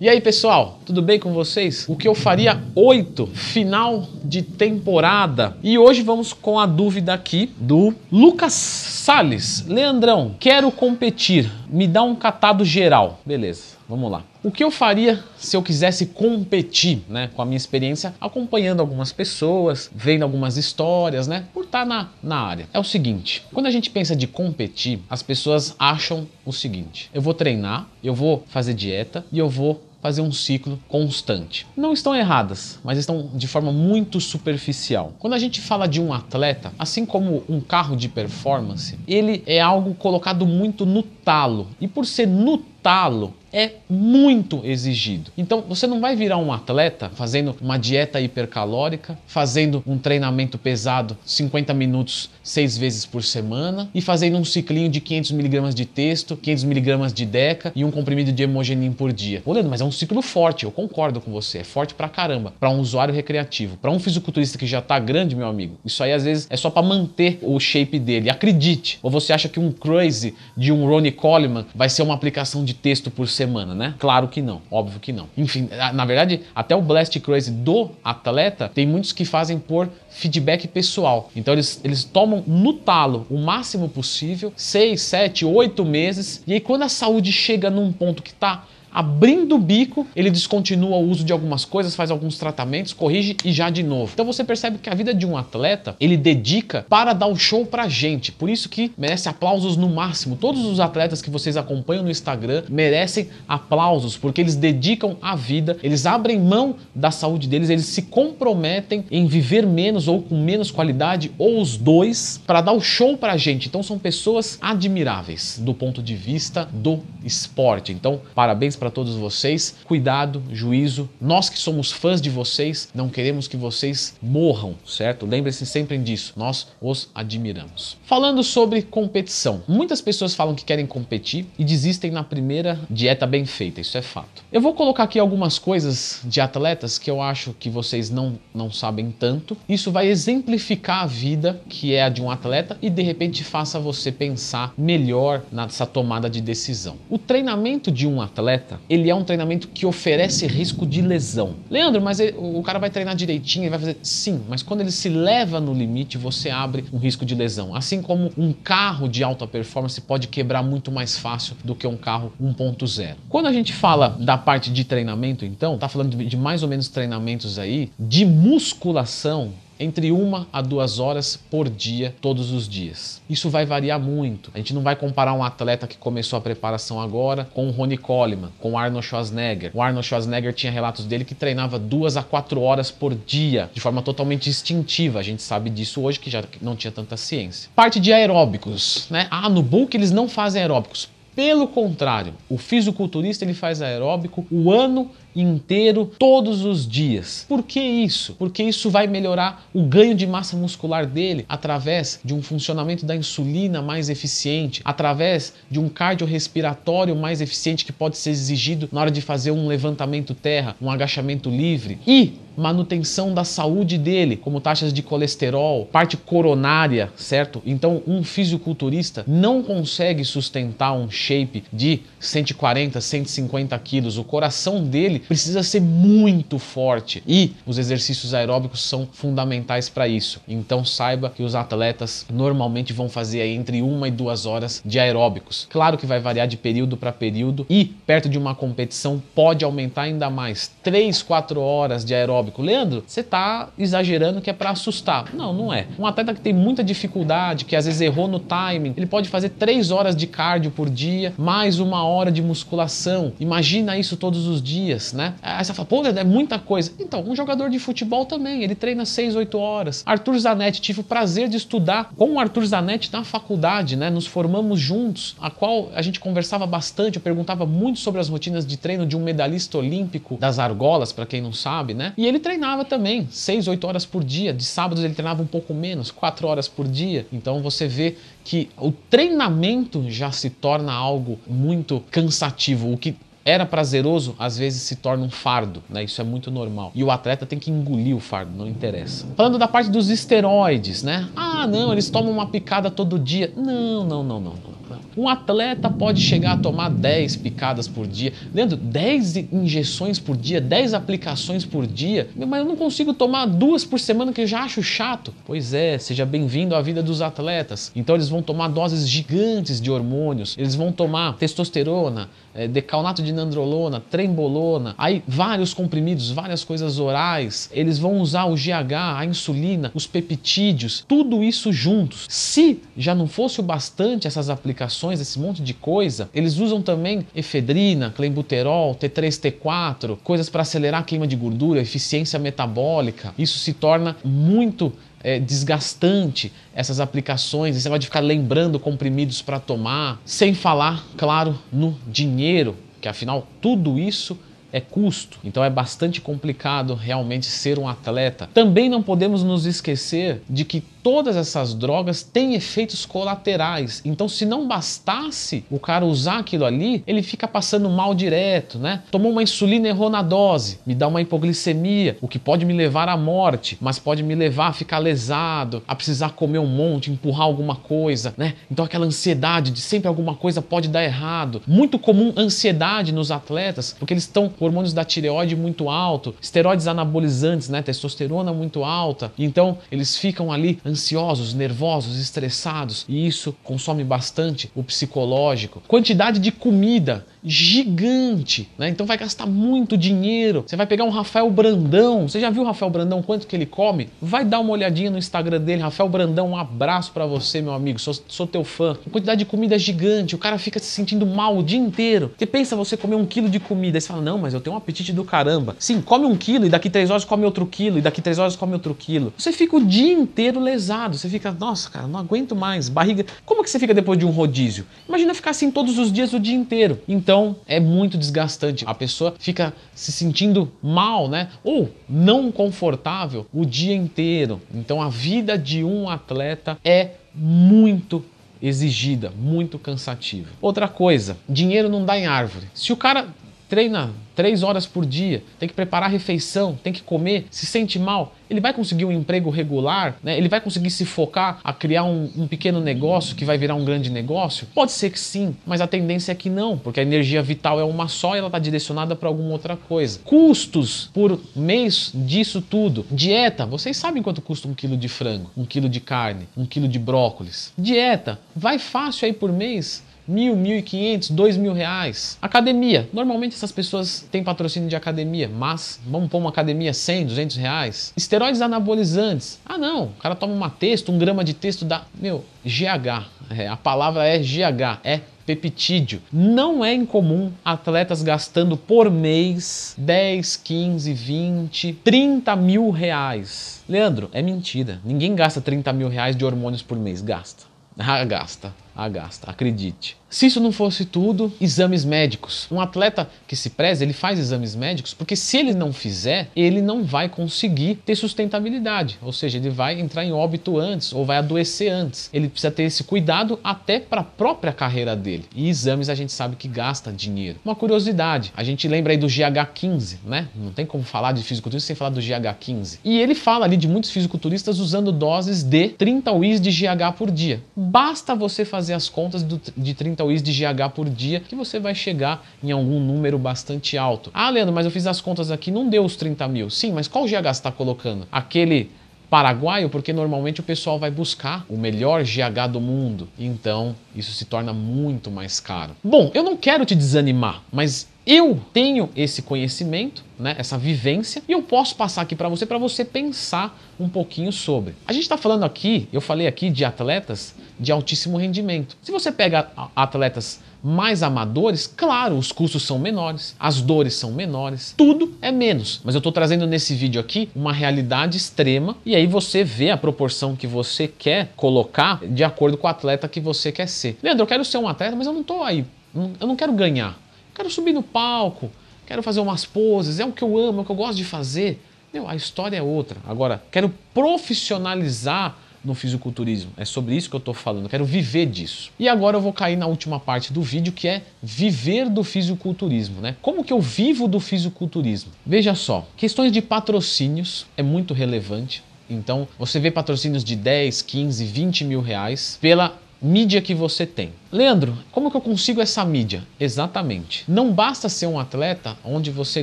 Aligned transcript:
E 0.00 0.08
aí 0.08 0.22
pessoal, 0.22 0.80
tudo 0.86 1.02
bem 1.02 1.20
com 1.20 1.34
vocês? 1.34 1.84
O 1.86 1.94
que 1.94 2.08
eu 2.08 2.14
faria 2.14 2.58
8, 2.74 3.26
final 3.26 4.08
de 4.24 4.40
temporada. 4.40 5.54
E 5.62 5.78
hoje 5.78 6.00
vamos 6.00 6.32
com 6.32 6.58
a 6.58 6.64
dúvida 6.64 7.12
aqui 7.12 7.52
do 7.58 7.94
Lucas 8.10 8.54
Sales. 8.54 9.66
Leandrão, 9.66 10.34
quero 10.40 10.72
competir, 10.72 11.52
me 11.68 11.86
dá 11.86 12.02
um 12.02 12.16
catado 12.16 12.64
geral. 12.64 13.20
Beleza, 13.24 13.76
vamos 13.92 14.10
lá. 14.10 14.24
O 14.42 14.50
que 14.50 14.64
eu 14.64 14.70
faria 14.70 15.22
se 15.36 15.54
eu 15.54 15.62
quisesse 15.62 16.06
competir, 16.06 17.02
né, 17.10 17.28
com 17.34 17.42
a 17.42 17.44
minha 17.44 17.58
experiência, 17.58 18.14
acompanhando 18.18 18.80
algumas 18.80 19.12
pessoas, 19.12 19.90
vendo 19.94 20.22
algumas 20.22 20.56
histórias, 20.56 21.28
né, 21.28 21.44
por 21.52 21.64
estar 21.64 21.84
na, 21.84 22.08
na 22.22 22.40
área? 22.40 22.66
É 22.72 22.78
o 22.78 22.84
seguinte, 22.84 23.44
quando 23.52 23.66
a 23.66 23.70
gente 23.70 23.90
pensa 23.90 24.16
de 24.16 24.26
competir, 24.26 25.00
as 25.10 25.22
pessoas 25.22 25.74
acham 25.78 26.26
o 26.42 26.52
seguinte, 26.52 27.10
eu 27.12 27.20
vou 27.20 27.34
treinar, 27.34 27.86
eu 28.02 28.14
vou 28.14 28.42
fazer 28.48 28.72
dieta 28.72 29.26
e 29.30 29.38
eu 29.38 29.48
vou 29.48 29.82
fazer 30.02 30.20
um 30.20 30.32
ciclo 30.32 30.80
constante. 30.88 31.64
Não 31.76 31.92
estão 31.92 32.14
erradas, 32.14 32.80
mas 32.82 32.98
estão 32.98 33.30
de 33.34 33.46
forma 33.46 33.70
muito 33.70 34.20
superficial. 34.20 35.12
Quando 35.20 35.34
a 35.34 35.38
gente 35.38 35.60
fala 35.60 35.86
de 35.86 36.00
um 36.00 36.12
atleta, 36.12 36.72
assim 36.76 37.06
como 37.06 37.44
um 37.48 37.60
carro 37.60 37.96
de 37.96 38.08
performance, 38.08 38.98
ele 39.06 39.44
é 39.46 39.60
algo 39.60 39.94
colocado 39.94 40.44
muito 40.44 40.84
no 40.84 41.04
talo. 41.04 41.68
E 41.80 41.86
por 41.86 42.04
ser 42.04 42.26
no 42.26 42.58
talo, 42.82 43.34
é 43.52 43.72
muito 43.88 44.62
exigido. 44.64 45.30
Então 45.36 45.62
você 45.68 45.86
não 45.86 46.00
vai 46.00 46.16
virar 46.16 46.38
um 46.38 46.52
atleta 46.52 47.10
fazendo 47.14 47.54
uma 47.60 47.78
dieta 47.78 48.20
hipercalórica, 48.20 49.18
fazendo 49.26 49.82
um 49.86 49.98
treinamento 49.98 50.56
pesado 50.56 51.16
50 51.24 51.74
minutos 51.74 52.30
seis 52.42 52.78
vezes 52.78 53.04
por 53.04 53.22
semana 53.22 53.90
e 53.94 54.00
fazendo 54.00 54.38
um 54.38 54.44
ciclinho 54.44 54.88
de 54.88 55.00
500 55.00 55.32
miligramas 55.32 55.74
de 55.74 55.84
texto, 55.84 56.36
500 56.36 56.64
miligramas 56.64 57.12
de 57.12 57.26
deca 57.26 57.72
e 57.76 57.84
um 57.84 57.90
comprimido 57.90 58.32
de 58.32 58.42
hemogenin 58.42 58.92
por 58.92 59.12
dia. 59.12 59.42
Olhando, 59.44 59.68
mas 59.68 59.80
é 59.80 59.84
um 59.84 59.92
ciclo 59.92 60.22
forte, 60.22 60.64
eu 60.64 60.70
concordo 60.70 61.20
com 61.20 61.30
você, 61.30 61.58
é 61.58 61.64
forte 61.64 61.94
pra 61.94 62.08
caramba 62.08 62.54
para 62.58 62.70
um 62.70 62.80
usuário 62.80 63.14
recreativo, 63.14 63.76
para 63.76 63.90
um 63.90 63.98
fisiculturista 63.98 64.56
que 64.56 64.66
já 64.66 64.80
tá 64.80 64.98
grande, 64.98 65.36
meu 65.36 65.46
amigo. 65.46 65.76
Isso 65.84 66.02
aí 66.02 66.12
às 66.12 66.24
vezes 66.24 66.46
é 66.48 66.56
só 66.56 66.70
para 66.70 66.82
manter 66.82 67.38
o 67.42 67.60
shape 67.60 67.98
dele. 67.98 68.30
Acredite. 68.30 68.98
Ou 69.02 69.10
você 69.10 69.32
acha 69.32 69.48
que 69.48 69.60
um 69.60 69.70
crazy 69.70 70.34
de 70.56 70.72
um 70.72 70.86
Ronnie 70.86 71.12
Coleman 71.12 71.66
vai 71.74 71.88
ser 71.88 72.02
uma 72.02 72.14
aplicação 72.14 72.64
de 72.64 72.71
texto 72.74 73.10
por 73.10 73.28
semana 73.28 73.52
semana, 73.52 73.74
né? 73.74 73.94
Claro 73.98 74.28
que 74.28 74.40
não, 74.40 74.62
óbvio 74.70 75.00
que 75.00 75.12
não. 75.12 75.28
Enfim, 75.36 75.68
na 75.94 76.04
verdade, 76.04 76.40
até 76.54 76.74
o 76.74 76.80
Blast 76.80 77.18
Crazy 77.20 77.50
do 77.50 77.90
atleta, 78.02 78.70
tem 78.72 78.86
muitos 78.86 79.12
que 79.12 79.24
fazem 79.24 79.58
por 79.58 79.88
feedback 80.10 80.66
pessoal. 80.68 81.30
Então 81.34 81.54
eles, 81.54 81.80
eles 81.84 82.04
tomam 82.04 82.42
no 82.46 82.72
talo 82.74 83.26
o 83.30 83.38
máximo 83.38 83.88
possível, 83.88 84.52
6, 84.56 85.00
7, 85.00 85.44
8 85.44 85.84
meses, 85.84 86.42
e 86.46 86.54
aí 86.54 86.60
quando 86.60 86.82
a 86.82 86.88
saúde 86.88 87.32
chega 87.32 87.70
num 87.70 87.92
ponto 87.92 88.22
que 88.22 88.32
tá 88.32 88.64
abrindo 88.92 89.56
o 89.56 89.58
bico, 89.58 90.06
ele 90.14 90.30
descontinua 90.30 90.96
o 90.96 91.08
uso 91.08 91.24
de 91.24 91.32
algumas 91.32 91.64
coisas, 91.64 91.94
faz 91.94 92.10
alguns 92.10 92.38
tratamentos, 92.38 92.92
corrige 92.92 93.36
e 93.44 93.52
já 93.52 93.70
de 93.70 93.82
novo. 93.82 94.12
Então 94.12 94.26
você 94.26 94.44
percebe 94.44 94.78
que 94.78 94.90
a 94.90 94.94
vida 94.94 95.14
de 95.14 95.26
um 95.26 95.36
atleta, 95.36 95.96
ele 96.00 96.16
dedica 96.16 96.84
para 96.88 97.12
dar 97.12 97.26
o 97.26 97.36
show 97.36 97.64
pra 97.66 97.88
gente. 97.88 98.32
Por 98.32 98.48
isso 98.48 98.68
que 98.68 98.92
merece 98.96 99.28
aplausos 99.28 99.76
no 99.76 99.88
máximo. 99.88 100.36
Todos 100.36 100.64
os 100.64 100.80
atletas 100.80 101.22
que 101.22 101.30
vocês 101.30 101.56
acompanham 101.56 102.04
no 102.04 102.10
Instagram 102.10 102.64
merecem 102.68 103.28
aplausos, 103.48 104.16
porque 104.16 104.40
eles 104.40 104.56
dedicam 104.56 105.16
a 105.22 105.34
vida, 105.34 105.76
eles 105.82 106.06
abrem 106.06 106.38
mão 106.38 106.76
da 106.94 107.10
saúde 107.10 107.48
deles, 107.48 107.70
eles 107.70 107.86
se 107.86 108.02
comprometem 108.02 109.04
em 109.10 109.26
viver 109.26 109.66
menos 109.66 110.08
ou 110.08 110.22
com 110.22 110.36
menos 110.36 110.70
qualidade, 110.70 111.32
ou 111.38 111.60
os 111.60 111.76
dois, 111.76 112.40
para 112.46 112.60
dar 112.60 112.72
o 112.72 112.80
show 112.80 113.16
pra 113.16 113.36
gente. 113.36 113.68
Então 113.68 113.82
são 113.82 113.98
pessoas 113.98 114.58
admiráveis 114.60 115.60
do 115.62 115.74
ponto 115.74 116.02
de 116.02 116.14
vista 116.14 116.68
do 116.72 117.00
esporte. 117.24 117.92
Então, 117.92 118.20
parabéns 118.34 118.76
para 118.82 118.90
todos 118.90 119.14
vocês. 119.14 119.76
Cuidado, 119.84 120.42
juízo. 120.50 121.08
Nós 121.20 121.48
que 121.48 121.56
somos 121.56 121.92
fãs 121.92 122.20
de 122.20 122.28
vocês, 122.28 122.88
não 122.92 123.08
queremos 123.08 123.46
que 123.46 123.56
vocês 123.56 124.16
morram, 124.20 124.74
certo? 124.84 125.24
Lembre-se 125.24 125.64
sempre 125.64 125.96
disso. 125.98 126.32
Nós 126.34 126.66
os 126.80 127.08
admiramos. 127.14 127.96
Falando 128.04 128.42
sobre 128.42 128.82
competição. 128.82 129.62
Muitas 129.68 130.00
pessoas 130.00 130.34
falam 130.34 130.56
que 130.56 130.64
querem 130.64 130.84
competir 130.84 131.46
e 131.56 131.64
desistem 131.64 132.10
na 132.10 132.24
primeira 132.24 132.80
dieta 132.90 133.24
bem 133.24 133.46
feita. 133.46 133.80
Isso 133.80 133.96
é 133.96 134.02
fato. 134.02 134.42
Eu 134.50 134.60
vou 134.60 134.74
colocar 134.74 135.04
aqui 135.04 135.20
algumas 135.20 135.60
coisas 135.60 136.20
de 136.24 136.40
atletas 136.40 136.98
que 136.98 137.08
eu 137.08 137.22
acho 137.22 137.54
que 137.60 137.70
vocês 137.70 138.10
não, 138.10 138.36
não 138.52 138.68
sabem 138.68 139.12
tanto. 139.16 139.56
Isso 139.68 139.92
vai 139.92 140.08
exemplificar 140.08 141.04
a 141.04 141.06
vida 141.06 141.60
que 141.68 141.94
é 141.94 142.02
a 142.02 142.08
de 142.08 142.20
um 142.20 142.28
atleta 142.28 142.76
e 142.82 142.90
de 142.90 143.02
repente 143.02 143.44
faça 143.44 143.78
você 143.78 144.10
pensar 144.10 144.74
melhor 144.76 145.42
nessa 145.52 145.86
tomada 145.86 146.28
de 146.28 146.40
decisão. 146.40 146.96
O 147.08 147.16
treinamento 147.16 147.88
de 147.88 148.08
um 148.08 148.20
atleta 148.20 148.71
ele 148.88 149.10
é 149.10 149.14
um 149.14 149.24
treinamento 149.24 149.68
que 149.68 149.86
oferece 149.86 150.46
risco 150.46 150.86
de 150.86 151.00
lesão. 151.00 151.54
Leandro, 151.70 152.00
mas 152.00 152.20
ele, 152.20 152.36
o 152.36 152.62
cara 152.62 152.78
vai 152.78 152.90
treinar 152.90 153.14
direitinho, 153.14 153.64
ele 153.64 153.70
vai 153.70 153.78
fazer. 153.78 153.96
Sim, 154.02 154.42
mas 154.48 154.62
quando 154.62 154.80
ele 154.80 154.90
se 154.90 155.08
leva 155.08 155.60
no 155.60 155.72
limite, 155.72 156.18
você 156.18 156.50
abre 156.50 156.84
um 156.92 156.98
risco 156.98 157.24
de 157.24 157.34
lesão. 157.34 157.74
Assim 157.74 158.02
como 158.02 158.32
um 158.36 158.52
carro 158.52 159.08
de 159.08 159.22
alta 159.22 159.46
performance 159.46 160.00
pode 160.00 160.28
quebrar 160.28 160.62
muito 160.62 160.90
mais 160.90 161.18
fácil 161.18 161.56
do 161.64 161.74
que 161.74 161.86
um 161.86 161.96
carro 161.96 162.32
1.0. 162.40 163.16
Quando 163.28 163.46
a 163.46 163.52
gente 163.52 163.72
fala 163.72 164.08
da 164.08 164.36
parte 164.36 164.70
de 164.70 164.84
treinamento, 164.84 165.44
então, 165.44 165.78
tá 165.78 165.88
falando 165.88 166.16
de 166.16 166.36
mais 166.36 166.62
ou 166.62 166.68
menos 166.68 166.88
treinamentos 166.88 167.58
aí 167.58 167.90
de 167.98 168.24
musculação 168.24 169.52
entre 169.82 170.12
uma 170.12 170.46
a 170.52 170.62
duas 170.62 170.98
horas 170.98 171.36
por 171.50 171.68
dia, 171.68 172.14
todos 172.20 172.52
os 172.52 172.68
dias. 172.68 173.20
Isso 173.28 173.50
vai 173.50 173.66
variar 173.66 174.00
muito. 174.00 174.50
A 174.54 174.58
gente 174.58 174.74
não 174.74 174.82
vai 174.82 174.94
comparar 174.96 175.32
um 175.32 175.42
atleta 175.42 175.86
que 175.86 175.96
começou 175.96 176.36
a 176.36 176.40
preparação 176.40 177.00
agora 177.00 177.48
com 177.52 177.66
o 177.66 177.70
Ronnie 177.70 177.98
Coleman, 177.98 178.50
com 178.60 178.72
o 178.72 178.78
Arnold 178.78 179.06
Schwarzenegger. 179.06 179.70
O 179.74 179.82
Arnold 179.82 180.06
Schwarzenegger 180.06 180.52
tinha 180.52 180.72
relatos 180.72 181.04
dele 181.04 181.24
que 181.24 181.34
treinava 181.34 181.78
duas 181.78 182.16
a 182.16 182.22
quatro 182.22 182.60
horas 182.60 182.90
por 182.90 183.14
dia, 183.14 183.70
de 183.74 183.80
forma 183.80 184.02
totalmente 184.02 184.48
instintiva. 184.48 185.18
A 185.18 185.22
gente 185.22 185.42
sabe 185.42 185.70
disso 185.70 186.00
hoje 186.02 186.20
que 186.20 186.30
já 186.30 186.42
não 186.60 186.76
tinha 186.76 186.92
tanta 186.92 187.16
ciência. 187.16 187.70
Parte 187.74 187.98
de 187.98 188.12
aeróbicos, 188.12 189.06
né? 189.10 189.26
Ah, 189.30 189.48
no 189.48 189.62
bulk 189.62 189.96
eles 189.96 190.10
não 190.10 190.28
fazem 190.28 190.62
aeróbicos. 190.62 191.08
Pelo 191.34 191.66
contrário, 191.66 192.34
o 192.46 192.58
fisiculturista 192.58 193.42
ele 193.42 193.54
faz 193.54 193.80
aeróbico 193.80 194.46
o 194.50 194.70
ano 194.70 195.10
inteiro, 195.34 196.10
todos 196.18 196.64
os 196.64 196.86
dias. 196.86 197.44
Por 197.48 197.62
que 197.62 197.80
isso? 197.80 198.34
Porque 198.38 198.62
isso 198.62 198.90
vai 198.90 199.06
melhorar 199.06 199.66
o 199.72 199.82
ganho 199.82 200.14
de 200.14 200.26
massa 200.26 200.56
muscular 200.56 201.06
dele 201.06 201.44
através 201.48 202.20
de 202.24 202.34
um 202.34 202.42
funcionamento 202.42 203.06
da 203.06 203.16
insulina 203.16 203.80
mais 203.80 204.08
eficiente, 204.08 204.82
através 204.84 205.54
de 205.70 205.78
um 205.78 205.88
cardiorrespiratório 205.88 207.14
mais 207.16 207.40
eficiente 207.40 207.84
que 207.84 207.92
pode 207.92 208.16
ser 208.16 208.30
exigido 208.30 208.88
na 208.92 209.00
hora 209.00 209.10
de 209.10 209.20
fazer 209.20 209.50
um 209.50 209.66
levantamento 209.66 210.34
terra, 210.34 210.76
um 210.80 210.90
agachamento 210.90 211.50
livre 211.50 211.98
e 212.06 212.34
manutenção 212.56 213.32
da 213.32 213.44
saúde 213.44 213.96
dele, 213.96 214.36
como 214.36 214.60
taxas 214.60 214.92
de 214.92 215.02
colesterol, 215.02 215.86
parte 215.86 216.16
coronária, 216.16 217.10
certo? 217.16 217.62
Então, 217.64 218.02
um 218.06 218.22
fisiculturista 218.22 219.24
não 219.26 219.62
consegue 219.62 220.24
sustentar 220.24 220.92
um 220.92 221.10
shape 221.10 221.64
de 221.72 222.00
140, 222.20 223.00
150 223.00 223.78
quilos. 223.78 224.18
O 224.18 224.24
coração 224.24 224.84
dele 224.84 225.21
precisa 225.28 225.62
ser 225.62 225.80
muito 225.80 226.58
forte 226.58 227.22
e 227.26 227.52
os 227.66 227.78
exercícios 227.78 228.34
aeróbicos 228.34 228.82
são 228.82 229.08
fundamentais 229.12 229.88
para 229.88 230.08
isso. 230.08 230.40
Então, 230.46 230.84
saiba 230.84 231.30
que 231.30 231.42
os 231.42 231.54
atletas 231.54 232.26
normalmente 232.30 232.92
vão 232.92 233.08
fazer 233.08 233.46
entre 233.46 233.82
uma 233.82 234.08
e 234.08 234.10
duas 234.10 234.46
horas 234.46 234.82
de 234.84 234.98
aeróbicos. 234.98 235.66
Claro 235.70 235.96
que 235.96 236.06
vai 236.06 236.20
variar 236.20 236.46
de 236.46 236.56
período 236.56 236.96
para 236.96 237.12
período 237.12 237.66
e 237.68 237.84
perto 237.84 238.28
de 238.28 238.38
uma 238.38 238.54
competição 238.54 239.22
pode 239.34 239.64
aumentar 239.64 240.02
ainda 240.02 240.28
mais. 240.30 240.70
3, 240.82 241.22
4 241.22 241.60
horas 241.60 242.04
de 242.04 242.14
aeróbico. 242.14 242.62
Leandro, 242.62 243.04
você 243.06 243.20
está 243.20 243.68
exagerando 243.78 244.40
que 244.40 244.50
é 244.50 244.52
para 244.52 244.70
assustar. 244.70 245.34
Não, 245.34 245.52
não 245.52 245.72
é. 245.72 245.86
Um 245.98 246.06
atleta 246.06 246.34
que 246.34 246.40
tem 246.40 246.52
muita 246.52 246.82
dificuldade, 246.82 247.64
que 247.64 247.76
às 247.76 247.86
vezes 247.86 248.00
errou 248.00 248.28
no 248.28 248.38
timing, 248.38 248.94
ele 248.96 249.06
pode 249.06 249.28
fazer 249.28 249.50
três 249.50 249.90
horas 249.90 250.14
de 250.14 250.26
cardio 250.26 250.70
por 250.70 250.88
dia, 250.88 251.32
mais 251.36 251.78
uma 251.78 252.04
hora 252.04 252.30
de 252.30 252.42
musculação. 252.42 253.32
Imagina 253.38 253.96
isso 253.96 254.16
todos 254.16 254.46
os 254.46 254.62
dias, 254.62 255.11
né? 255.12 255.34
Aí 255.42 255.64
você 255.64 255.72
fala, 255.72 255.86
pô, 255.86 256.04
é 256.04 256.24
muita 256.24 256.58
coisa. 256.58 256.92
Então, 256.98 257.24
um 257.26 257.34
jogador 257.34 257.70
de 257.70 257.78
futebol 257.78 258.24
também, 258.26 258.62
ele 258.62 258.74
treina 258.74 259.04
6, 259.04 259.36
8 259.36 259.58
horas. 259.58 260.02
Arthur 260.06 260.38
Zanetti, 260.38 260.80
tive 260.80 261.00
o 261.00 261.04
prazer 261.04 261.48
de 261.48 261.56
estudar 261.56 262.12
com 262.16 262.34
o 262.34 262.40
Arthur 262.40 262.64
Zanetti 262.66 263.12
na 263.12 263.24
faculdade, 263.24 263.96
né? 263.96 264.10
Nos 264.10 264.26
formamos 264.26 264.80
juntos, 264.80 265.36
a 265.40 265.50
qual 265.50 265.90
a 265.94 266.02
gente 266.02 266.20
conversava 266.20 266.66
bastante, 266.66 267.16
eu 267.16 267.22
perguntava 267.22 267.66
muito 267.66 267.98
sobre 267.98 268.20
as 268.20 268.28
rotinas 268.28 268.66
de 268.66 268.76
treino 268.76 269.06
de 269.06 269.16
um 269.16 269.20
medalhista 269.20 269.78
olímpico 269.78 270.36
das 270.36 270.58
argolas, 270.58 271.12
para 271.12 271.26
quem 271.26 271.40
não 271.40 271.52
sabe, 271.52 271.94
né? 271.94 272.12
E 272.16 272.26
ele 272.26 272.38
treinava 272.38 272.84
também, 272.84 273.28
6, 273.30 273.68
8 273.68 273.86
horas 273.86 274.06
por 274.06 274.24
dia. 274.24 274.52
De 274.52 274.64
sábados 274.64 275.04
ele 275.04 275.14
treinava 275.14 275.42
um 275.42 275.46
pouco 275.46 275.74
menos, 275.74 276.10
4 276.10 276.46
horas 276.46 276.68
por 276.68 276.86
dia. 276.86 277.26
Então 277.32 277.62
você 277.62 277.86
vê 277.86 278.16
que 278.44 278.68
o 278.76 278.90
treinamento 278.90 280.10
já 280.10 280.32
se 280.32 280.50
torna 280.50 280.92
algo 280.92 281.38
muito 281.46 282.02
cansativo, 282.10 282.92
o 282.92 282.98
que 282.98 283.14
era 283.44 283.66
prazeroso, 283.66 284.34
às 284.38 284.56
vezes 284.56 284.82
se 284.82 284.96
torna 284.96 285.24
um 285.24 285.30
fardo, 285.30 285.82
né? 285.88 286.04
Isso 286.04 286.20
é 286.20 286.24
muito 286.24 286.50
normal. 286.50 286.92
E 286.94 287.02
o 287.02 287.10
atleta 287.10 287.44
tem 287.44 287.58
que 287.58 287.70
engolir 287.70 288.16
o 288.16 288.20
fardo, 288.20 288.52
não 288.56 288.68
interessa. 288.68 289.26
Falando 289.36 289.58
da 289.58 289.68
parte 289.68 289.90
dos 289.90 290.08
esteroides, 290.08 291.02
né? 291.02 291.28
Ah, 291.34 291.66
não, 291.66 291.92
eles 291.92 292.08
tomam 292.10 292.32
uma 292.32 292.46
picada 292.46 292.90
todo 292.90 293.18
dia. 293.18 293.52
Não, 293.56 294.04
não, 294.04 294.22
não, 294.22 294.40
não. 294.40 294.52
não. 294.52 294.81
Um 295.16 295.28
atleta 295.28 295.88
pode 295.90 296.20
chegar 296.20 296.52
a 296.52 296.56
tomar 296.56 296.90
10 296.90 297.36
picadas 297.36 297.86
por 297.88 298.06
dia. 298.06 298.32
Leandro, 298.54 298.76
10 298.76 299.36
injeções 299.52 300.18
por 300.18 300.36
dia, 300.36 300.60
10 300.60 300.94
aplicações 300.94 301.64
por 301.64 301.86
dia? 301.86 302.28
Mas 302.36 302.60
eu 302.60 302.66
não 302.66 302.76
consigo 302.76 303.12
tomar 303.14 303.46
duas 303.46 303.84
por 303.84 304.00
semana 304.00 304.32
que 304.32 304.42
eu 304.42 304.46
já 304.46 304.60
acho 304.60 304.82
chato. 304.82 305.32
Pois 305.44 305.74
é, 305.74 305.98
seja 305.98 306.24
bem-vindo 306.24 306.74
à 306.74 306.82
vida 306.82 307.02
dos 307.02 307.20
atletas. 307.20 307.92
Então 307.94 308.14
eles 308.14 308.28
vão 308.28 308.42
tomar 308.42 308.68
doses 308.68 309.08
gigantes 309.08 309.80
de 309.80 309.90
hormônios, 309.90 310.56
eles 310.58 310.74
vão 310.74 310.92
tomar 310.92 311.34
testosterona, 311.34 312.28
é, 312.54 312.68
decalnato 312.68 313.22
de 313.22 313.32
nandrolona, 313.32 314.00
trembolona, 314.00 314.94
aí 314.98 315.22
vários 315.26 315.72
comprimidos, 315.72 316.30
várias 316.30 316.64
coisas 316.64 316.98
orais. 316.98 317.70
Eles 317.72 317.98
vão 317.98 318.18
usar 318.18 318.44
o 318.44 318.54
GH, 318.54 318.94
a 319.16 319.24
insulina, 319.24 319.90
os 319.94 320.06
peptídeos, 320.06 321.04
tudo 321.06 321.42
isso 321.42 321.72
juntos. 321.72 322.26
Se 322.28 322.80
já 322.96 323.14
não 323.14 323.26
fosse 323.26 323.60
o 323.60 323.62
bastante 323.62 324.26
essas 324.26 324.50
aplicações, 324.50 324.81
esse 325.20 325.38
monte 325.38 325.62
de 325.62 325.74
coisa, 325.74 326.28
eles 326.34 326.58
usam 326.58 326.82
também 326.82 327.26
efedrina, 327.34 328.10
clenbuterol, 328.10 328.94
T3, 328.94 329.40
T4, 329.40 330.18
coisas 330.22 330.48
para 330.48 330.62
acelerar 330.62 331.00
a 331.00 331.04
queima 331.04 331.26
de 331.26 331.36
gordura, 331.36 331.80
eficiência 331.80 332.38
metabólica. 332.38 333.34
Isso 333.38 333.58
se 333.58 333.72
torna 333.72 334.16
muito 334.24 334.92
é, 335.22 335.38
desgastante 335.38 336.52
essas 336.74 337.00
aplicações, 337.00 337.76
esse 337.76 337.84
negócio 337.86 338.00
de 338.00 338.06
ficar 338.06 338.20
lembrando 338.20 338.78
comprimidos 338.78 339.40
para 339.40 339.60
tomar, 339.60 340.20
sem 340.24 340.54
falar, 340.54 341.04
claro, 341.16 341.58
no 341.72 341.96
dinheiro, 342.06 342.76
que 343.00 343.08
afinal 343.08 343.46
tudo 343.60 343.98
isso 343.98 344.38
é 344.72 344.80
custo. 344.80 345.38
Então 345.44 345.62
é 345.62 345.68
bastante 345.68 346.20
complicado 346.20 346.94
realmente 346.94 347.46
ser 347.46 347.78
um 347.78 347.86
atleta. 347.86 348.48
Também 348.54 348.88
não 348.88 349.02
podemos 349.02 349.44
nos 349.44 349.66
esquecer 349.66 350.42
de 350.48 350.64
que 350.64 350.82
todas 351.02 351.36
essas 351.36 351.74
drogas 351.74 352.22
têm 352.22 352.54
efeitos 352.54 353.04
colaterais. 353.04 354.00
Então, 354.04 354.28
se 354.28 354.46
não 354.46 354.68
bastasse 354.68 355.64
o 355.70 355.78
cara 355.78 356.04
usar 356.04 356.38
aquilo 356.38 356.64
ali, 356.64 357.02
ele 357.06 357.22
fica 357.22 357.48
passando 357.48 357.90
mal 357.90 358.14
direto, 358.14 358.78
né? 358.78 359.02
Tomou 359.10 359.32
uma 359.32 359.42
insulina 359.42 359.88
errou 359.88 360.08
na 360.08 360.22
dose, 360.22 360.78
me 360.86 360.94
dá 360.94 361.08
uma 361.08 361.20
hipoglicemia, 361.20 362.16
o 362.20 362.28
que 362.28 362.38
pode 362.38 362.64
me 362.64 362.72
levar 362.72 363.08
à 363.08 363.16
morte, 363.16 363.76
mas 363.80 363.98
pode 363.98 364.22
me 364.22 364.34
levar 364.34 364.68
a 364.68 364.72
ficar 364.72 364.98
lesado, 364.98 365.82
a 365.86 365.94
precisar 365.94 366.30
comer 366.30 366.58
um 366.58 366.66
monte, 366.66 367.10
empurrar 367.10 367.46
alguma 367.46 367.74
coisa, 367.74 368.34
né? 368.36 368.54
Então, 368.70 368.84
aquela 368.84 369.06
ansiedade 369.06 369.70
de 369.70 369.80
sempre 369.80 370.08
alguma 370.08 370.34
coisa 370.34 370.62
pode 370.62 370.88
dar 370.88 371.02
errado. 371.02 371.62
Muito 371.66 371.98
comum 371.98 372.32
ansiedade 372.36 373.12
nos 373.12 373.30
atletas, 373.30 373.94
porque 373.98 374.14
eles 374.14 374.24
estão 374.24 374.48
com 374.48 374.64
hormônios 374.64 374.92
da 374.92 375.04
tireoide 375.04 375.56
muito 375.56 375.88
alto, 375.88 376.34
esteroides 376.40 376.86
anabolizantes, 376.86 377.68
né? 377.68 377.82
Testosterona 377.82 378.52
muito 378.52 378.84
alta. 378.84 379.32
Então, 379.38 379.78
eles 379.90 380.16
ficam 380.16 380.52
ali 380.52 380.78
ansiosos, 380.92 381.54
nervosos, 381.54 382.18
estressados, 382.18 383.04
e 383.08 383.26
isso 383.26 383.54
consome 383.64 384.04
bastante 384.04 384.70
o 384.74 384.84
psicológico. 384.84 385.82
Quantidade 385.88 386.38
de 386.38 386.52
comida 386.52 387.26
gigante, 387.44 388.68
né? 388.78 388.88
Então 388.88 389.06
vai 389.06 389.16
gastar 389.16 389.46
muito 389.46 389.96
dinheiro. 389.96 390.64
Você 390.66 390.76
vai 390.76 390.86
pegar 390.86 391.04
um 391.04 391.10
Rafael 391.10 391.50
Brandão. 391.50 392.28
Você 392.28 392.40
já 392.40 392.50
viu 392.50 392.62
o 392.62 392.66
Rafael 392.66 392.90
Brandão 392.90 393.22
quanto 393.22 393.46
que 393.46 393.56
ele 393.56 393.66
come? 393.66 394.08
Vai 394.20 394.44
dar 394.44 394.60
uma 394.60 394.70
olhadinha 394.70 395.10
no 395.10 395.18
Instagram 395.18 395.60
dele. 395.60 395.82
Rafael 395.82 396.08
Brandão, 396.08 396.50
um 396.50 396.56
abraço 396.56 397.12
para 397.12 397.26
você, 397.26 397.60
meu 397.60 397.72
amigo. 397.72 397.98
Sou, 397.98 398.14
sou 398.28 398.46
teu 398.46 398.64
fã. 398.64 398.96
quantidade 399.10 399.40
de 399.40 399.44
comida 399.44 399.78
gigante. 399.78 400.34
O 400.34 400.38
cara 400.38 400.58
fica 400.58 400.78
se 400.78 400.86
sentindo 400.86 401.26
mal 401.26 401.56
o 401.56 401.62
dia 401.62 401.78
inteiro. 401.78 402.32
Você 402.38 402.46
pensa 402.46 402.76
você 402.76 402.96
comer 402.96 403.16
um 403.16 403.26
quilo 403.26 403.48
de 403.48 403.58
comida. 403.58 403.98
Aí 403.98 404.00
você 404.00 404.08
fala, 404.08 404.22
não, 404.22 404.38
mas 404.38 404.54
eu 404.54 404.60
tenho 404.60 404.74
um 404.74 404.78
apetite 404.78 405.12
do 405.12 405.24
caramba. 405.24 405.74
Sim, 405.78 406.00
come 406.00 406.26
um 406.26 406.36
quilo 406.36 406.66
e 406.66 406.68
daqui 406.68 406.88
três 406.88 407.10
horas 407.10 407.24
come 407.24 407.44
outro 407.44 407.66
quilo 407.66 407.98
e 407.98 408.00
daqui 408.00 408.22
três 408.22 408.38
horas 408.38 408.54
come 408.54 408.74
outro 408.74 408.94
quilo. 408.94 409.32
Você 409.36 409.52
fica 409.52 409.76
o 409.76 409.84
dia 409.84 410.12
inteiro 410.12 410.60
lesado. 410.60 411.16
Você 411.16 411.28
fica, 411.28 411.50
nossa, 411.50 411.90
cara, 411.90 412.06
não 412.06 412.20
aguento 412.20 412.54
mais. 412.54 412.88
Barriga. 412.88 413.26
Como 413.44 413.64
que 413.64 413.70
você 413.70 413.78
fica 413.78 413.94
depois 413.94 414.18
de 414.18 414.24
um 414.24 414.30
rodízio? 414.30 414.86
Imagina 415.08 415.34
ficar 415.34 415.50
assim 415.50 415.70
todos 415.70 415.98
os 415.98 416.12
dias 416.12 416.32
o 416.32 416.38
dia 416.38 416.54
inteiro. 416.54 417.00
Então 417.08 417.31
então 417.32 417.56
é 417.66 417.80
muito 417.80 418.18
desgastante. 418.18 418.84
A 418.86 418.92
pessoa 418.92 419.34
fica 419.38 419.72
se 419.94 420.12
sentindo 420.12 420.70
mal, 420.82 421.30
né? 421.30 421.48
Ou 421.64 421.90
não 422.06 422.52
confortável 422.52 423.46
o 423.50 423.64
dia 423.64 423.94
inteiro. 423.94 424.60
Então 424.74 425.00
a 425.00 425.08
vida 425.08 425.56
de 425.56 425.82
um 425.82 426.10
atleta 426.10 426.76
é 426.84 427.12
muito 427.34 428.22
exigida, 428.60 429.32
muito 429.34 429.78
cansativa. 429.78 430.50
Outra 430.60 430.86
coisa, 430.86 431.38
dinheiro 431.48 431.88
não 431.88 432.04
dá 432.04 432.18
em 432.18 432.26
árvore. 432.26 432.66
Se 432.74 432.92
o 432.92 432.98
cara 432.98 433.28
treina 433.72 434.10
três 434.34 434.62
horas 434.62 434.84
por 434.84 435.06
dia, 435.06 435.42
tem 435.58 435.66
que 435.66 435.74
preparar 435.74 436.10
refeição, 436.10 436.78
tem 436.84 436.92
que 436.92 437.02
comer, 437.02 437.46
se 437.50 437.64
sente 437.64 437.98
mal, 437.98 438.34
ele 438.50 438.60
vai 438.60 438.74
conseguir 438.74 439.06
um 439.06 439.12
emprego 439.12 439.48
regular? 439.48 440.18
Né? 440.22 440.36
Ele 440.36 440.48
vai 440.48 440.60
conseguir 440.60 440.90
se 440.90 441.06
focar 441.06 441.58
a 441.64 441.72
criar 441.72 442.04
um, 442.04 442.30
um, 442.36 442.46
pequeno 442.46 442.80
negócio 442.80 443.34
que 443.34 443.46
vai 443.46 443.56
virar 443.56 443.74
um 443.74 443.82
grande 443.82 444.10
negócio? 444.10 444.66
Pode 444.74 444.92
ser 444.92 445.08
que 445.08 445.18
sim, 445.18 445.56
mas 445.64 445.80
a 445.80 445.86
tendência 445.86 446.32
é 446.32 446.34
que 446.34 446.50
não, 446.50 446.76
porque 446.76 447.00
a 447.00 447.02
energia 447.02 447.42
vital 447.42 447.80
é 447.80 447.84
uma 447.84 448.08
só 448.08 448.34
e 448.34 448.38
ela 448.40 448.48
está 448.48 448.58
direcionada 448.58 449.16
para 449.16 449.28
alguma 449.30 449.52
outra 449.52 449.74
coisa. 449.74 450.20
Custos 450.22 451.08
por 451.14 451.40
mês 451.56 452.10
disso 452.14 452.60
tudo. 452.60 453.06
Dieta, 453.10 453.64
vocês 453.64 453.96
sabem 453.96 454.22
quanto 454.22 454.42
custa 454.42 454.68
um 454.68 454.74
quilo 454.74 454.98
de 454.98 455.08
frango, 455.08 455.50
um 455.56 455.64
quilo 455.64 455.88
de 455.88 456.00
carne, 456.00 456.46
um 456.54 456.66
quilo 456.66 456.88
de 456.88 456.98
brócolis. 456.98 457.72
Dieta, 457.78 458.38
vai 458.54 458.78
fácil 458.78 459.24
aí 459.24 459.32
por 459.32 459.50
mês 459.50 460.02
mil, 460.32 460.56
mil 460.56 460.78
e 460.78 460.82
quinhentos, 460.82 461.30
dois 461.30 461.56
mil 461.56 461.72
reais. 461.72 462.38
Academia, 462.40 463.08
normalmente 463.12 463.54
essas 463.54 463.70
pessoas 463.70 464.26
têm 464.30 464.42
patrocínio 464.42 464.88
de 464.88 464.96
academia, 464.96 465.48
mas 465.48 466.00
vamos 466.06 466.30
pôr 466.30 466.38
uma 466.38 466.50
academia 466.50 466.94
100, 466.94 467.26
200 467.26 467.56
reais. 467.56 468.12
Esteroides 468.16 468.62
anabolizantes, 468.62 469.60
ah 469.64 469.76
não, 469.76 470.04
o 470.04 470.12
cara 470.20 470.34
toma 470.34 470.54
uma 470.54 470.70
texto, 470.70 471.12
um 471.12 471.18
grama 471.18 471.44
de 471.44 471.54
texto 471.54 471.84
dá, 471.84 472.02
meu, 472.14 472.44
GH, 472.64 473.28
é, 473.50 473.68
a 473.68 473.76
palavra 473.76 474.24
é 474.26 474.38
GH, 474.38 475.00
é 475.04 475.20
peptídeo. 475.44 476.22
Não 476.32 476.84
é 476.84 476.94
incomum 476.94 477.52
atletas 477.64 478.22
gastando 478.22 478.76
por 478.76 479.10
mês 479.10 479.94
10, 479.98 480.56
15, 480.56 481.12
20, 481.12 481.92
30 482.04 482.56
mil 482.56 482.90
reais. 482.90 483.82
Leandro, 483.88 484.30
é 484.32 484.40
mentira. 484.40 485.00
Ninguém 485.04 485.34
gasta 485.34 485.60
30 485.60 485.92
mil 485.92 486.08
reais 486.08 486.36
de 486.36 486.44
hormônios 486.44 486.82
por 486.82 486.98
mês. 486.98 487.20
Gasta. 487.20 487.64
Ah, 487.98 488.24
gasta. 488.24 488.74
Ah, 488.94 489.08
gasta. 489.08 489.50
Acredite. 489.50 490.16
Se 490.32 490.46
isso 490.46 490.60
não 490.60 490.72
fosse 490.72 491.04
tudo, 491.04 491.52
exames 491.60 492.06
médicos. 492.06 492.66
Um 492.70 492.80
atleta 492.80 493.28
que 493.46 493.54
se 493.54 493.68
preza, 493.68 494.02
ele 494.02 494.14
faz 494.14 494.38
exames 494.38 494.74
médicos 494.74 495.12
porque 495.12 495.36
se 495.36 495.58
ele 495.58 495.74
não 495.74 495.92
fizer, 495.92 496.48
ele 496.56 496.80
não 496.80 497.04
vai 497.04 497.28
conseguir 497.28 497.96
ter 497.96 498.14
sustentabilidade. 498.14 499.18
Ou 499.20 499.30
seja, 499.30 499.58
ele 499.58 499.68
vai 499.68 500.00
entrar 500.00 500.24
em 500.24 500.32
óbito 500.32 500.78
antes 500.78 501.12
ou 501.12 501.26
vai 501.26 501.36
adoecer 501.36 501.92
antes. 501.92 502.30
Ele 502.32 502.48
precisa 502.48 502.70
ter 502.70 502.84
esse 502.84 503.04
cuidado 503.04 503.60
até 503.62 504.00
para 504.00 504.22
a 504.22 504.24
própria 504.24 504.72
carreira 504.72 505.14
dele. 505.14 505.44
E 505.54 505.68
exames 505.68 506.08
a 506.08 506.14
gente 506.14 506.32
sabe 506.32 506.56
que 506.56 506.66
gasta 506.66 507.12
dinheiro. 507.12 507.58
Uma 507.62 507.74
curiosidade, 507.74 508.54
a 508.56 508.64
gente 508.64 508.88
lembra 508.88 509.12
aí 509.12 509.18
do 509.18 509.26
GH15, 509.26 510.16
né? 510.24 510.48
Não 510.54 510.72
tem 510.72 510.86
como 510.86 511.04
falar 511.04 511.32
de 511.32 511.42
fisiculturista 511.42 511.88
sem 511.88 511.96
falar 511.96 512.10
do 512.10 512.20
GH15. 512.20 513.00
E 513.04 513.20
ele 513.20 513.34
fala 513.34 513.66
ali 513.66 513.76
de 513.76 513.86
muitos 513.86 514.10
fisiculturistas 514.10 514.78
usando 514.78 515.12
doses 515.12 515.62
de 515.62 515.90
30 515.90 516.32
UIs 516.32 516.58
de 516.58 516.70
GH 516.70 517.12
por 517.18 517.30
dia. 517.30 517.62
Basta 517.76 518.34
você 518.34 518.64
fazer 518.64 518.81
as 518.90 519.08
contas 519.08 519.44
de 519.76 519.94
30 519.94 520.24
UIs 520.24 520.42
de 520.42 520.52
GH 520.52 520.90
por 520.94 521.08
dia, 521.08 521.40
que 521.40 521.54
você 521.54 521.78
vai 521.78 521.94
chegar 521.94 522.44
em 522.62 522.72
algum 522.72 522.98
número 522.98 523.38
bastante 523.38 523.98
alto. 523.98 524.30
Ah, 524.32 524.50
Leandro, 524.50 524.74
mas 524.74 524.84
eu 524.84 524.90
fiz 524.90 525.06
as 525.06 525.20
contas 525.20 525.50
aqui, 525.50 525.70
não 525.70 525.88
deu 525.88 526.04
os 526.04 526.16
30 526.16 526.48
mil. 526.48 526.70
Sim, 526.70 526.92
mas 526.92 527.06
qual 527.06 527.26
GH 527.26 527.42
você 527.42 527.48
está 527.50 527.70
colocando? 527.70 528.26
Aquele 528.32 528.90
paraguaio, 529.32 529.88
porque 529.88 530.12
normalmente 530.12 530.60
o 530.60 530.62
pessoal 530.62 530.98
vai 530.98 531.10
buscar 531.10 531.64
o 531.66 531.78
melhor 531.78 532.22
GH 532.22 532.70
do 532.70 532.78
mundo. 532.78 533.26
Então, 533.38 533.96
isso 534.14 534.30
se 534.32 534.44
torna 534.44 534.74
muito 534.74 535.30
mais 535.30 535.58
caro. 535.58 535.96
Bom, 536.04 536.30
eu 536.34 536.42
não 536.42 536.54
quero 536.54 536.84
te 536.84 536.94
desanimar, 536.94 537.62
mas 537.72 538.06
eu 538.26 538.60
tenho 538.72 539.10
esse 539.16 539.42
conhecimento, 539.42 540.24
né, 540.38 540.54
essa 540.58 540.78
vivência, 540.78 541.42
e 541.48 541.52
eu 541.52 541.62
posso 541.62 541.96
passar 541.96 542.22
aqui 542.22 542.36
para 542.36 542.48
você 542.48 542.64
para 542.64 542.78
você 542.78 543.04
pensar 543.04 543.78
um 543.98 544.08
pouquinho 544.08 544.52
sobre. 544.52 544.94
A 545.06 545.12
gente 545.12 545.22
está 545.22 545.36
falando 545.36 545.64
aqui, 545.64 546.08
eu 546.12 546.20
falei 546.20 546.46
aqui 546.46 546.70
de 546.70 546.84
atletas 546.84 547.54
de 547.78 547.90
altíssimo 547.90 548.36
rendimento. 548.36 548.96
Se 549.02 549.10
você 549.10 549.32
pega 549.32 549.70
atletas 549.94 550.60
mais 550.82 551.22
amadores, 551.22 551.86
claro, 551.86 552.36
os 552.36 552.50
custos 552.50 552.82
são 552.82 552.98
menores, 552.98 553.54
as 553.58 553.80
dores 553.80 554.14
são 554.14 554.32
menores, 554.32 554.94
tudo 554.96 555.34
é 555.40 555.50
menos. 555.50 556.00
Mas 556.04 556.14
eu 556.14 556.18
estou 556.18 556.32
trazendo 556.32 556.66
nesse 556.66 556.94
vídeo 556.94 557.20
aqui 557.20 557.48
uma 557.54 557.72
realidade 557.72 558.36
extrema 558.36 558.96
e 559.04 559.14
aí 559.14 559.26
você 559.26 559.62
vê 559.62 559.90
a 559.90 559.96
proporção 559.96 560.56
que 560.56 560.66
você 560.66 561.06
quer 561.06 561.52
colocar 561.56 562.20
de 562.24 562.42
acordo 562.42 562.76
com 562.76 562.86
o 562.86 562.90
atleta 562.90 563.28
que 563.28 563.40
você 563.40 563.70
quer 563.70 563.88
ser. 563.88 564.18
Leandro, 564.22 564.42
eu 564.42 564.46
quero 564.46 564.64
ser 564.64 564.78
um 564.78 564.88
atleta, 564.88 565.14
mas 565.16 565.26
eu 565.26 565.32
não 565.32 565.40
estou 565.42 565.62
aí, 565.62 565.84
eu 566.14 566.46
não 566.46 566.56
quero 566.56 566.72
ganhar. 566.72 567.16
Quero 567.54 567.70
subir 567.70 567.92
no 567.92 568.02
palco, 568.02 568.70
quero 569.06 569.22
fazer 569.22 569.40
umas 569.40 569.64
poses, 569.64 570.20
é 570.20 570.24
o 570.24 570.32
que 570.32 570.42
eu 570.42 570.56
amo, 570.58 570.80
é 570.80 570.82
o 570.82 570.84
que 570.84 570.90
eu 570.90 570.96
gosto 570.96 571.16
de 571.16 571.24
fazer. 571.24 571.82
Meu, 572.12 572.28
a 572.28 572.34
história 572.34 572.76
é 572.76 572.82
outra. 572.82 573.18
Agora, 573.26 573.62
quero 573.70 573.92
profissionalizar 574.12 575.56
no 575.84 575.94
fisiculturismo. 575.94 576.70
É 576.76 576.84
sobre 576.84 577.16
isso 577.16 577.28
que 577.28 577.36
eu 577.36 577.38
estou 577.38 577.54
falando, 577.54 577.88
quero 577.88 578.04
viver 578.04 578.46
disso. 578.46 578.90
E 578.98 579.08
agora 579.08 579.36
eu 579.36 579.40
vou 579.40 579.52
cair 579.52 579.76
na 579.76 579.86
última 579.86 580.20
parte 580.20 580.52
do 580.52 580.62
vídeo, 580.62 580.92
que 580.92 581.08
é 581.08 581.22
viver 581.42 582.08
do 582.08 582.22
fisiculturismo, 582.22 583.20
né? 583.20 583.36
Como 583.42 583.64
que 583.64 583.72
eu 583.72 583.80
vivo 583.80 584.28
do 584.28 584.38
fisiculturismo? 584.38 585.32
Veja 585.44 585.74
só, 585.74 586.06
questões 586.16 586.52
de 586.52 586.62
patrocínios 586.62 587.66
é 587.76 587.82
muito 587.82 588.14
relevante. 588.14 588.82
Então, 589.10 589.46
você 589.58 589.78
vê 589.78 589.90
patrocínios 589.90 590.44
de 590.44 590.56
10, 590.56 591.02
15, 591.02 591.44
20 591.44 591.84
mil 591.84 592.00
reais 592.00 592.58
pela 592.60 592.98
mídia 593.22 593.62
que 593.62 593.74
você 593.74 594.04
tem. 594.04 594.32
Leandro, 594.50 594.98
como 595.12 595.30
que 595.30 595.36
eu 595.36 595.40
consigo 595.40 595.80
essa 595.80 596.04
mídia? 596.04 596.42
Exatamente. 596.58 597.44
Não 597.46 597.72
basta 597.72 598.08
ser 598.08 598.26
um 598.26 598.38
atleta 598.38 598.96
onde 599.04 599.30
você 599.30 599.62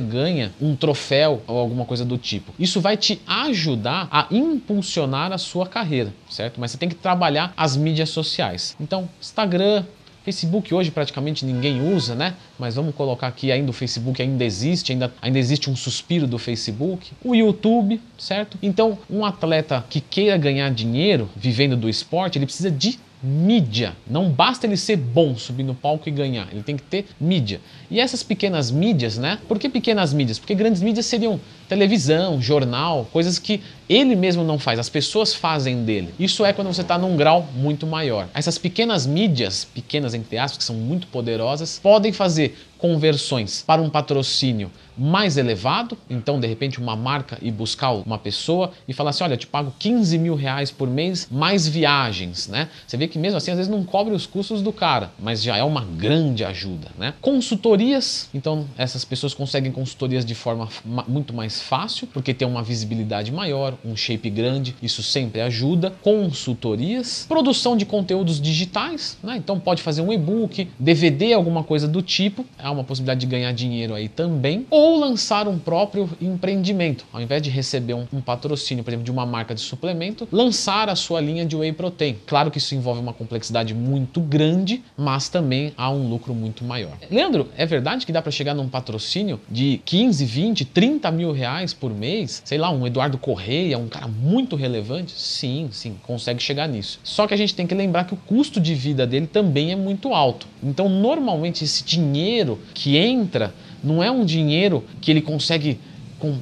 ganha 0.00 0.50
um 0.60 0.74
troféu 0.74 1.42
ou 1.46 1.58
alguma 1.58 1.84
coisa 1.84 2.04
do 2.04 2.16
tipo. 2.16 2.54
Isso 2.58 2.80
vai 2.80 2.96
te 2.96 3.20
ajudar 3.26 4.08
a 4.10 4.26
impulsionar 4.30 5.30
a 5.32 5.38
sua 5.38 5.66
carreira, 5.66 6.12
certo? 6.30 6.58
Mas 6.58 6.70
você 6.70 6.78
tem 6.78 6.88
que 6.88 6.94
trabalhar 6.94 7.52
as 7.56 7.76
mídias 7.76 8.08
sociais. 8.08 8.74
Então, 8.80 9.08
Instagram, 9.20 9.84
Facebook 10.24 10.72
hoje 10.74 10.90
praticamente 10.90 11.44
ninguém 11.44 11.94
usa, 11.94 12.14
né? 12.14 12.34
Mas 12.58 12.74
vamos 12.74 12.94
colocar 12.94 13.26
aqui 13.26 13.50
ainda 13.50 13.70
o 13.70 13.74
Facebook 13.74 14.20
ainda 14.20 14.44
existe, 14.44 14.92
ainda, 14.92 15.12
ainda 15.20 15.38
existe 15.38 15.70
um 15.70 15.76
suspiro 15.76 16.26
do 16.26 16.38
Facebook. 16.38 17.12
O 17.24 17.34
YouTube, 17.34 18.00
certo? 18.18 18.58
Então, 18.62 18.98
um 19.08 19.24
atleta 19.24 19.84
que 19.88 20.00
queira 20.00 20.36
ganhar 20.36 20.70
dinheiro 20.70 21.28
vivendo 21.34 21.76
do 21.76 21.88
esporte, 21.88 22.38
ele 22.38 22.46
precisa 22.46 22.70
de 22.70 22.98
mídia. 23.22 23.94
Não 24.08 24.30
basta 24.30 24.66
ele 24.66 24.76
ser 24.76 24.96
bom, 24.96 25.34
subir 25.36 25.62
no 25.62 25.74
palco 25.74 26.08
e 26.08 26.12
ganhar. 26.12 26.48
Ele 26.52 26.62
tem 26.62 26.76
que 26.76 26.82
ter 26.82 27.06
mídia. 27.20 27.60
E 27.90 28.00
essas 28.00 28.22
pequenas 28.22 28.70
mídias, 28.70 29.18
né? 29.18 29.38
Por 29.46 29.58
que 29.58 29.68
pequenas 29.68 30.12
mídias? 30.12 30.38
Porque 30.38 30.54
grandes 30.54 30.82
mídias 30.82 31.06
seriam 31.06 31.40
televisão, 31.70 32.42
jornal, 32.42 33.06
coisas 33.12 33.38
que 33.38 33.62
ele 33.88 34.16
mesmo 34.16 34.42
não 34.42 34.58
faz, 34.58 34.78
as 34.78 34.88
pessoas 34.88 35.32
fazem 35.32 35.84
dele. 35.84 36.12
Isso 36.18 36.44
é 36.44 36.52
quando 36.52 36.66
você 36.66 36.80
está 36.80 36.98
num 36.98 37.16
grau 37.16 37.46
muito 37.54 37.86
maior. 37.86 38.28
Essas 38.34 38.58
pequenas 38.58 39.06
mídias, 39.06 39.64
pequenas 39.64 40.12
entre 40.12 40.36
aspas, 40.36 40.58
que 40.58 40.64
são 40.64 40.76
muito 40.76 41.06
poderosas, 41.06 41.78
podem 41.80 42.12
fazer 42.12 42.56
conversões 42.78 43.62
para 43.66 43.82
um 43.82 43.90
patrocínio 43.90 44.70
mais 44.96 45.36
elevado, 45.36 45.96
então 46.08 46.40
de 46.40 46.46
repente 46.46 46.78
uma 46.78 46.96
marca 46.96 47.38
e 47.42 47.50
buscar 47.50 47.90
uma 47.92 48.18
pessoa 48.18 48.72
e 48.88 48.92
falar 48.92 49.10
assim, 49.10 49.24
olha, 49.24 49.34
eu 49.34 49.38
te 49.38 49.46
pago 49.46 49.72
15 49.78 50.18
mil 50.18 50.34
reais 50.34 50.70
por 50.70 50.88
mês, 50.88 51.28
mais 51.30 51.66
viagens, 51.66 52.48
né? 52.48 52.68
Você 52.86 52.96
vê 52.96 53.06
que 53.06 53.18
mesmo 53.18 53.36
assim 53.36 53.50
às 53.50 53.56
vezes 53.56 53.70
não 53.70 53.84
cobre 53.84 54.14
os 54.14 54.26
custos 54.26 54.62
do 54.62 54.72
cara, 54.72 55.10
mas 55.18 55.42
já 55.42 55.56
é 55.56 55.62
uma 55.62 55.84
grande 55.84 56.44
ajuda, 56.44 56.88
né? 56.98 57.14
Consultorias, 57.20 58.28
então 58.32 58.66
essas 58.76 59.04
pessoas 59.04 59.34
conseguem 59.34 59.72
consultorias 59.72 60.24
de 60.24 60.34
forma 60.34 60.68
muito 61.06 61.32
mais 61.34 61.59
fácil, 61.60 62.06
porque 62.06 62.34
tem 62.34 62.46
uma 62.46 62.62
visibilidade 62.62 63.32
maior, 63.32 63.74
um 63.84 63.96
shape 63.96 64.30
grande, 64.30 64.74
isso 64.82 65.02
sempre 65.02 65.40
ajuda. 65.40 65.92
Consultorias, 66.02 67.24
produção 67.28 67.76
de 67.76 67.84
conteúdos 67.84 68.40
digitais, 68.40 69.18
né? 69.22 69.36
Então 69.36 69.58
pode 69.58 69.82
fazer 69.82 70.02
um 70.02 70.12
e-book, 70.12 70.68
DVD, 70.78 71.32
alguma 71.32 71.62
coisa 71.62 71.86
do 71.86 72.02
tipo, 72.02 72.44
é 72.58 72.68
uma 72.68 72.84
possibilidade 72.84 73.20
de 73.20 73.26
ganhar 73.26 73.52
dinheiro 73.52 73.94
aí 73.94 74.08
também. 74.08 74.66
Ou 74.70 74.98
lançar 74.98 75.46
um 75.48 75.58
próprio 75.58 76.08
empreendimento. 76.20 77.04
Ao 77.12 77.20
invés 77.20 77.42
de 77.42 77.50
receber 77.50 77.94
um, 77.94 78.06
um, 78.12 78.20
patrocínio, 78.20 78.84
por 78.84 78.90
exemplo, 78.90 79.04
de 79.04 79.10
uma 79.10 79.26
marca 79.26 79.54
de 79.54 79.60
suplemento, 79.60 80.26
lançar 80.30 80.88
a 80.88 80.96
sua 80.96 81.20
linha 81.20 81.44
de 81.44 81.56
whey 81.56 81.72
protein. 81.72 82.16
Claro 82.26 82.50
que 82.50 82.58
isso 82.58 82.74
envolve 82.74 83.00
uma 83.00 83.12
complexidade 83.12 83.74
muito 83.74 84.20
grande, 84.20 84.82
mas 84.96 85.28
também 85.28 85.72
há 85.76 85.90
um 85.90 86.08
lucro 86.08 86.34
muito 86.34 86.64
maior. 86.64 86.96
Leandro, 87.10 87.48
é 87.56 87.66
verdade 87.66 88.06
que 88.06 88.12
dá 88.12 88.22
para 88.22 88.30
chegar 88.30 88.54
num 88.54 88.68
patrocínio 88.68 89.40
de 89.48 89.80
15, 89.84 90.24
20, 90.24 90.64
30 90.64 91.10
mil 91.10 91.32
reais 91.32 91.49
por 91.78 91.92
mês? 91.92 92.42
Sei 92.44 92.56
lá, 92.56 92.70
um 92.70 92.86
Eduardo 92.86 93.18
Correia, 93.18 93.76
um 93.76 93.88
cara 93.88 94.06
muito 94.06 94.56
relevante? 94.56 95.12
Sim, 95.12 95.68
sim, 95.72 95.96
consegue 96.02 96.42
chegar 96.42 96.68
nisso. 96.68 97.00
Só 97.02 97.26
que 97.26 97.34
a 97.34 97.36
gente 97.36 97.54
tem 97.54 97.66
que 97.66 97.74
lembrar 97.74 98.04
que 98.04 98.14
o 98.14 98.16
custo 98.16 98.60
de 98.60 98.74
vida 98.74 99.06
dele 99.06 99.26
também 99.26 99.72
é 99.72 99.76
muito 99.76 100.14
alto. 100.14 100.46
Então, 100.62 100.88
normalmente, 100.88 101.64
esse 101.64 101.82
dinheiro 101.84 102.58
que 102.72 102.96
entra 102.96 103.52
não 103.82 104.02
é 104.02 104.10
um 104.10 104.24
dinheiro 104.24 104.84
que 105.00 105.10
ele 105.10 105.20
consegue 105.20 105.78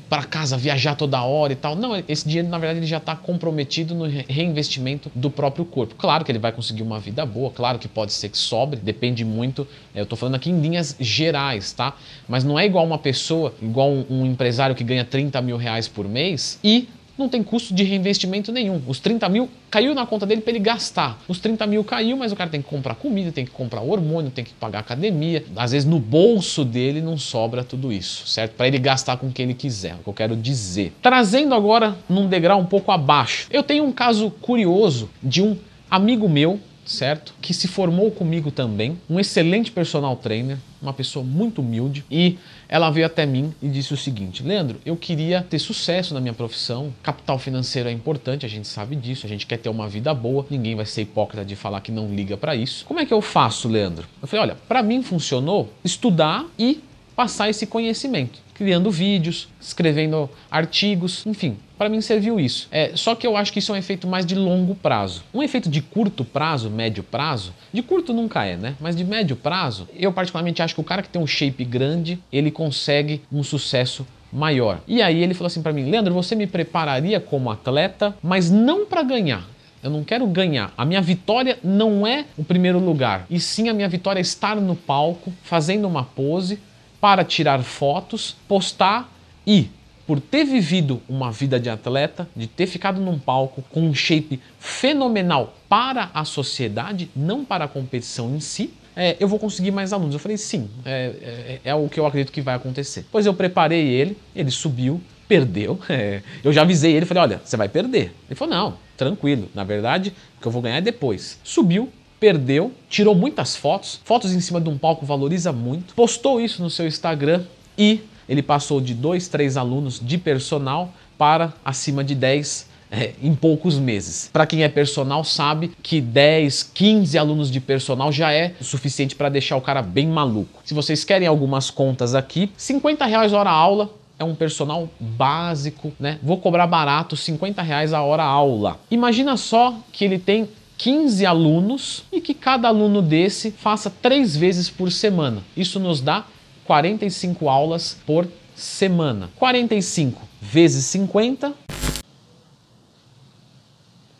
para 0.08 0.24
casa, 0.24 0.56
viajar 0.56 0.94
toda 0.94 1.22
hora 1.22 1.52
e 1.52 1.56
tal. 1.56 1.76
Não, 1.76 2.02
esse 2.08 2.26
dinheiro, 2.26 2.48
na 2.48 2.58
verdade, 2.58 2.80
ele 2.80 2.86
já 2.86 2.98
está 2.98 3.14
comprometido 3.14 3.94
no 3.94 4.06
reinvestimento 4.06 5.10
do 5.14 5.30
próprio 5.30 5.64
corpo. 5.64 5.94
Claro 5.96 6.24
que 6.24 6.32
ele 6.32 6.38
vai 6.38 6.52
conseguir 6.52 6.82
uma 6.82 6.98
vida 6.98 7.24
boa, 7.24 7.50
claro 7.50 7.78
que 7.78 7.88
pode 7.88 8.12
ser 8.12 8.28
que 8.28 8.38
sobre, 8.38 8.78
depende 8.78 9.24
muito. 9.24 9.66
Eu 9.94 10.04
estou 10.04 10.18
falando 10.18 10.34
aqui 10.34 10.50
em 10.50 10.60
linhas 10.60 10.96
gerais, 10.98 11.72
tá? 11.72 11.94
Mas 12.28 12.44
não 12.44 12.58
é 12.58 12.66
igual 12.66 12.84
uma 12.84 12.98
pessoa, 12.98 13.54
igual 13.60 13.90
um, 13.90 14.04
um 14.10 14.26
empresário 14.26 14.74
que 14.74 14.84
ganha 14.84 15.04
30 15.04 15.40
mil 15.40 15.56
reais 15.56 15.88
por 15.88 16.08
mês 16.08 16.58
e 16.62 16.88
não 17.18 17.28
tem 17.28 17.42
custo 17.42 17.74
de 17.74 17.82
reinvestimento 17.82 18.52
nenhum. 18.52 18.80
Os 18.86 19.00
30 19.00 19.28
mil 19.28 19.50
caiu 19.70 19.94
na 19.94 20.06
conta 20.06 20.24
dele 20.24 20.40
para 20.40 20.52
ele 20.52 20.60
gastar. 20.60 21.18
Os 21.26 21.40
30 21.40 21.66
mil 21.66 21.82
caiu, 21.82 22.16
mas 22.16 22.30
o 22.30 22.36
cara 22.36 22.48
tem 22.48 22.62
que 22.62 22.68
comprar 22.68 22.94
comida, 22.94 23.32
tem 23.32 23.44
que 23.44 23.50
comprar 23.50 23.82
hormônio, 23.82 24.30
tem 24.30 24.44
que 24.44 24.52
pagar 24.54 24.78
academia. 24.78 25.44
Às 25.56 25.72
vezes 25.72 25.88
no 25.88 25.98
bolso 25.98 26.64
dele 26.64 27.02
não 27.02 27.18
sobra 27.18 27.64
tudo 27.64 27.92
isso, 27.92 28.26
certo? 28.26 28.52
Para 28.52 28.68
ele 28.68 28.78
gastar 28.78 29.16
com 29.16 29.26
o 29.26 29.32
que 29.32 29.42
ele 29.42 29.54
quiser, 29.54 29.90
é 29.90 29.94
o 29.94 29.98
que 29.98 30.08
eu 30.08 30.14
quero 30.14 30.36
dizer. 30.36 30.92
Trazendo 31.02 31.54
agora 31.54 31.96
num 32.08 32.28
degrau 32.28 32.60
um 32.60 32.66
pouco 32.66 32.92
abaixo, 32.92 33.48
eu 33.50 33.62
tenho 33.62 33.84
um 33.84 33.92
caso 33.92 34.30
curioso 34.30 35.10
de 35.22 35.42
um 35.42 35.56
amigo 35.90 36.28
meu 36.28 36.60
certo? 36.88 37.34
Que 37.40 37.52
se 37.52 37.68
formou 37.68 38.10
comigo 38.10 38.50
também, 38.50 38.98
um 39.08 39.20
excelente 39.20 39.70
personal 39.70 40.16
trainer, 40.16 40.56
uma 40.80 40.92
pessoa 40.92 41.24
muito 41.24 41.60
humilde, 41.60 42.04
e 42.10 42.38
ela 42.68 42.90
veio 42.90 43.04
até 43.04 43.26
mim 43.26 43.52
e 43.62 43.68
disse 43.68 43.92
o 43.92 43.96
seguinte: 43.96 44.42
Leandro, 44.42 44.80
eu 44.86 44.96
queria 44.96 45.42
ter 45.42 45.58
sucesso 45.58 46.14
na 46.14 46.20
minha 46.20 46.32
profissão, 46.32 46.92
capital 47.02 47.38
financeiro 47.38 47.88
é 47.88 47.92
importante, 47.92 48.46
a 48.46 48.48
gente 48.48 48.66
sabe 48.66 48.96
disso, 48.96 49.26
a 49.26 49.28
gente 49.28 49.46
quer 49.46 49.58
ter 49.58 49.68
uma 49.68 49.88
vida 49.88 50.12
boa, 50.14 50.46
ninguém 50.48 50.74
vai 50.74 50.86
ser 50.86 51.02
hipócrita 51.02 51.44
de 51.44 51.54
falar 51.54 51.80
que 51.82 51.92
não 51.92 52.12
liga 52.12 52.36
para 52.36 52.56
isso. 52.56 52.84
Como 52.86 52.98
é 52.98 53.04
que 53.04 53.12
eu 53.12 53.20
faço, 53.20 53.68
Leandro? 53.68 54.06
Eu 54.22 54.26
falei: 54.26 54.44
olha, 54.44 54.56
para 54.66 54.82
mim 54.82 55.02
funcionou 55.02 55.70
estudar 55.84 56.46
e 56.58 56.80
passar 57.14 57.50
esse 57.50 57.66
conhecimento, 57.66 58.38
criando 58.54 58.90
vídeos, 58.90 59.48
escrevendo 59.60 60.30
artigos, 60.50 61.26
enfim, 61.26 61.56
para 61.78 61.88
mim 61.88 62.00
serviu 62.00 62.40
isso. 62.40 62.68
É, 62.70 62.92
só 62.94 63.14
que 63.14 63.26
eu 63.26 63.36
acho 63.36 63.52
que 63.52 63.60
isso 63.60 63.72
é 63.72 63.76
um 63.76 63.78
efeito 63.78 64.06
mais 64.06 64.26
de 64.26 64.34
longo 64.34 64.74
prazo. 64.74 65.22
Um 65.32 65.42
efeito 65.42 65.70
de 65.70 65.80
curto 65.80 66.24
prazo, 66.24 66.68
médio 66.68 67.02
prazo, 67.02 67.54
de 67.72 67.82
curto 67.82 68.12
nunca 68.12 68.44
é, 68.44 68.56
né? 68.56 68.74
Mas 68.80 68.96
de 68.96 69.04
médio 69.04 69.36
prazo, 69.36 69.88
eu 69.94 70.12
particularmente 70.12 70.60
acho 70.60 70.74
que 70.74 70.80
o 70.80 70.84
cara 70.84 71.02
que 71.02 71.08
tem 71.08 71.22
um 71.22 71.26
shape 71.26 71.64
grande, 71.64 72.18
ele 72.32 72.50
consegue 72.50 73.22
um 73.32 73.42
sucesso 73.42 74.06
maior. 74.32 74.80
E 74.86 75.00
aí 75.00 75.22
ele 75.22 75.34
falou 75.34 75.46
assim 75.46 75.62
para 75.62 75.72
mim, 75.72 75.88
Leandro, 75.88 76.12
você 76.12 76.34
me 76.34 76.46
prepararia 76.46 77.20
como 77.20 77.50
atleta, 77.50 78.14
mas 78.22 78.50
não 78.50 78.84
para 78.84 79.02
ganhar. 79.02 79.46
Eu 79.82 79.90
não 79.90 80.02
quero 80.02 80.26
ganhar. 80.26 80.72
A 80.76 80.84
minha 80.84 81.00
vitória 81.00 81.58
não 81.62 82.06
é 82.06 82.24
o 82.36 82.42
primeiro 82.42 82.78
lugar, 82.78 83.26
e 83.30 83.38
sim 83.38 83.68
a 83.68 83.74
minha 83.74 83.88
vitória 83.88 84.18
é 84.18 84.22
estar 84.22 84.56
no 84.56 84.74
palco, 84.74 85.32
fazendo 85.42 85.86
uma 85.86 86.02
pose, 86.02 86.58
para 87.00 87.24
tirar 87.24 87.62
fotos, 87.62 88.36
postar 88.48 89.08
e 89.46 89.68
por 90.08 90.20
ter 90.20 90.42
vivido 90.42 91.02
uma 91.06 91.30
vida 91.30 91.60
de 91.60 91.68
atleta, 91.68 92.26
de 92.34 92.46
ter 92.46 92.66
ficado 92.66 92.98
num 92.98 93.18
palco 93.18 93.62
com 93.70 93.82
um 93.82 93.92
shape 93.92 94.40
fenomenal 94.58 95.54
para 95.68 96.10
a 96.14 96.24
sociedade, 96.24 97.10
não 97.14 97.44
para 97.44 97.66
a 97.66 97.68
competição 97.68 98.34
em 98.34 98.40
si, 98.40 98.72
é, 98.96 99.18
eu 99.20 99.28
vou 99.28 99.38
conseguir 99.38 99.70
mais 99.70 99.92
alunos. 99.92 100.14
Eu 100.14 100.18
falei, 100.18 100.38
sim, 100.38 100.70
é, 100.82 101.60
é, 101.62 101.70
é, 101.70 101.74
o 101.74 101.90
que 101.90 102.00
eu 102.00 102.06
acredito 102.06 102.32
que 102.32 102.40
vai 102.40 102.54
acontecer. 102.54 103.04
Pois 103.12 103.26
eu 103.26 103.34
preparei 103.34 103.86
ele, 103.86 104.16
ele 104.34 104.50
subiu, 104.50 104.98
perdeu. 105.28 105.78
É, 105.90 106.22
eu 106.42 106.54
já 106.54 106.62
avisei 106.62 106.94
ele, 106.94 107.04
falei, 107.04 107.24
olha, 107.24 107.40
você 107.44 107.58
vai 107.58 107.68
perder. 107.68 108.14
Ele 108.30 108.34
falou, 108.34 108.54
não, 108.54 108.78
tranquilo, 108.96 109.50
na 109.54 109.62
verdade, 109.62 110.14
o 110.38 110.40
que 110.40 110.48
eu 110.48 110.52
vou 110.52 110.62
ganhar 110.62 110.78
é 110.78 110.80
depois. 110.80 111.38
Subiu, 111.44 111.92
perdeu, 112.18 112.72
tirou 112.88 113.14
muitas 113.14 113.54
fotos, 113.54 114.00
fotos 114.04 114.32
em 114.32 114.40
cima 114.40 114.58
de 114.58 114.70
um 114.70 114.78
palco 114.78 115.04
valoriza 115.04 115.52
muito, 115.52 115.92
postou 115.94 116.40
isso 116.40 116.62
no 116.62 116.70
seu 116.70 116.86
Instagram 116.86 117.44
e 117.76 118.00
ele 118.28 118.42
passou 118.42 118.80
de 118.80 118.94
dois, 118.94 119.28
três 119.28 119.56
alunos 119.56 120.00
de 120.00 120.18
personal 120.18 120.92
para 121.16 121.52
acima 121.64 122.04
de 122.04 122.14
10 122.14 122.68
é, 122.90 123.12
em 123.22 123.34
poucos 123.34 123.78
meses. 123.78 124.30
Para 124.32 124.46
quem 124.46 124.62
é 124.62 124.68
personal 124.68 125.24
sabe 125.24 125.72
que 125.82 126.00
10, 126.00 126.70
15 126.74 127.18
alunos 127.18 127.50
de 127.50 127.60
personal 127.60 128.10
já 128.12 128.32
é 128.32 128.54
suficiente 128.60 129.14
para 129.14 129.28
deixar 129.28 129.56
o 129.56 129.60
cara 129.60 129.82
bem 129.82 130.06
maluco. 130.06 130.60
Se 130.64 130.74
vocês 130.74 131.04
querem 131.04 131.28
algumas 131.28 131.70
contas 131.70 132.14
aqui, 132.14 132.50
50 132.56 133.04
reais 133.04 133.32
hora 133.32 133.50
aula, 133.50 133.90
é 134.18 134.24
um 134.24 134.34
personal 134.34 134.88
básico, 134.98 135.92
né? 135.98 136.18
Vou 136.22 136.38
cobrar 136.38 136.66
barato, 136.66 137.16
50 137.16 137.62
reais 137.62 137.92
a 137.92 138.02
hora 138.02 138.24
aula. 138.24 138.78
Imagina 138.90 139.36
só 139.36 139.78
que 139.92 140.04
ele 140.04 140.18
tem 140.18 140.48
15 140.76 141.24
alunos 141.24 142.04
e 142.12 142.20
que 142.20 142.34
cada 142.34 142.68
aluno 142.68 143.00
desse 143.00 143.50
faça 143.50 143.90
três 143.90 144.36
vezes 144.36 144.68
por 144.68 144.90
semana. 144.90 145.42
Isso 145.56 145.78
nos 145.78 146.00
dá 146.00 146.24
45 146.68 147.48
aulas 147.48 147.96
por 148.04 148.28
semana. 148.54 149.30
45 149.38 150.20
vezes 150.38 150.84
50. 150.84 151.54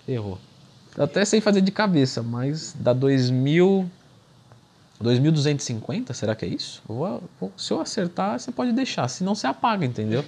Errou. 0.08 0.38
Eu 0.96 1.04
até 1.04 1.26
sei 1.26 1.42
fazer 1.42 1.60
de 1.60 1.70
cabeça, 1.70 2.22
mas 2.22 2.74
dá 2.80 2.94
2.000. 2.94 3.86
2.250, 5.00 6.12
será 6.12 6.34
que 6.34 6.44
é 6.44 6.48
isso? 6.48 6.82
Vou, 6.88 7.22
vou, 7.38 7.52
se 7.56 7.70
eu 7.70 7.80
acertar, 7.80 8.40
você 8.40 8.50
pode 8.50 8.72
deixar, 8.72 9.06
senão 9.06 9.32
você 9.32 9.46
apaga, 9.46 9.86
entendeu? 9.86 10.24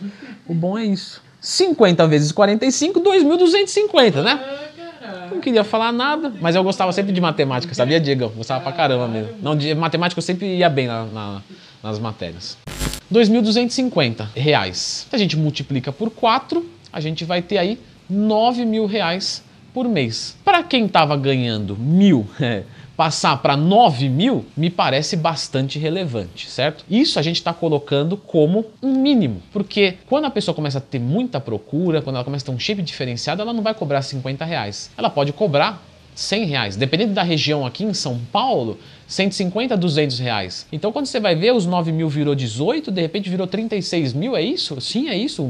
O 0.46 0.54
bom 0.54 0.78
é 0.78 0.84
isso. 0.84 1.20
50 1.40 2.06
vezes 2.06 2.30
45, 2.30 3.00
2.250, 3.00 4.22
né? 4.22 4.68
Não 5.28 5.40
queria 5.40 5.64
falar 5.64 5.90
nada, 5.90 6.32
mas 6.40 6.54
eu 6.54 6.62
gostava 6.62 6.92
sempre 6.92 7.12
de 7.12 7.20
matemática, 7.20 7.74
sabia, 7.74 7.98
Diego? 7.98 8.28
Gostava 8.28 8.60
pra 8.62 8.70
caramba 8.70 9.08
mesmo. 9.08 9.34
Não, 9.42 9.56
de 9.56 9.74
matemática 9.74 10.18
eu 10.18 10.22
sempre 10.22 10.58
ia 10.58 10.68
bem 10.68 10.86
na, 10.86 11.04
na, 11.06 11.42
nas 11.82 11.98
matérias. 11.98 12.56
2.250 13.12 14.28
reais. 14.34 15.06
Se 15.08 15.16
a 15.16 15.18
gente 15.18 15.36
multiplica 15.36 15.90
por 15.90 16.10
4, 16.10 16.64
a 16.92 17.00
gente 17.00 17.24
vai 17.24 17.42
ter 17.42 17.58
aí 17.58 17.78
9 18.08 18.64
mil 18.64 18.86
reais 18.86 19.42
por 19.72 19.88
mês. 19.88 20.36
Para 20.44 20.62
quem 20.62 20.86
estava 20.86 21.16
ganhando 21.16 21.76
mil, 21.76 22.28
é, 22.40 22.64
passar 22.96 23.36
para 23.38 23.56
9 23.56 24.08
mil 24.08 24.44
me 24.56 24.68
parece 24.68 25.16
bastante 25.16 25.78
relevante, 25.78 26.50
certo? 26.50 26.84
Isso 26.90 27.18
a 27.18 27.22
gente 27.22 27.36
está 27.36 27.52
colocando 27.52 28.16
como 28.16 28.66
um 28.82 28.92
mínimo, 28.92 29.42
porque 29.52 29.96
quando 30.06 30.26
a 30.26 30.30
pessoa 30.30 30.54
começa 30.54 30.78
a 30.78 30.80
ter 30.80 30.98
muita 30.98 31.40
procura, 31.40 32.02
quando 32.02 32.16
ela 32.16 32.24
começa 32.24 32.44
a 32.44 32.46
ter 32.46 32.52
um 32.52 32.58
shape 32.58 32.82
diferenciado, 32.82 33.42
ela 33.42 33.52
não 33.52 33.62
vai 33.62 33.74
cobrar 33.74 34.02
50 34.02 34.44
reais. 34.44 34.90
Ela 34.96 35.08
pode 35.08 35.32
cobrar 35.32 35.82
100 36.14 36.44
reais. 36.44 36.76
Dependendo 36.76 37.14
da 37.14 37.22
região 37.22 37.64
aqui 37.64 37.84
em 37.84 37.94
São 37.94 38.20
Paulo, 38.30 38.78
150, 39.10 39.76
200 39.76 40.18
reais. 40.20 40.66
Então, 40.70 40.92
quando 40.92 41.06
você 41.06 41.18
vai 41.18 41.34
ver, 41.34 41.52
os 41.52 41.66
9 41.66 41.90
mil 41.90 42.08
virou 42.08 42.32
18, 42.32 42.92
de 42.92 43.00
repente 43.00 43.28
virou 43.28 43.44
36 43.44 44.12
mil, 44.12 44.36
é 44.36 44.40
isso? 44.42 44.80
Sim, 44.80 45.08
é 45.08 45.16
isso. 45.16 45.42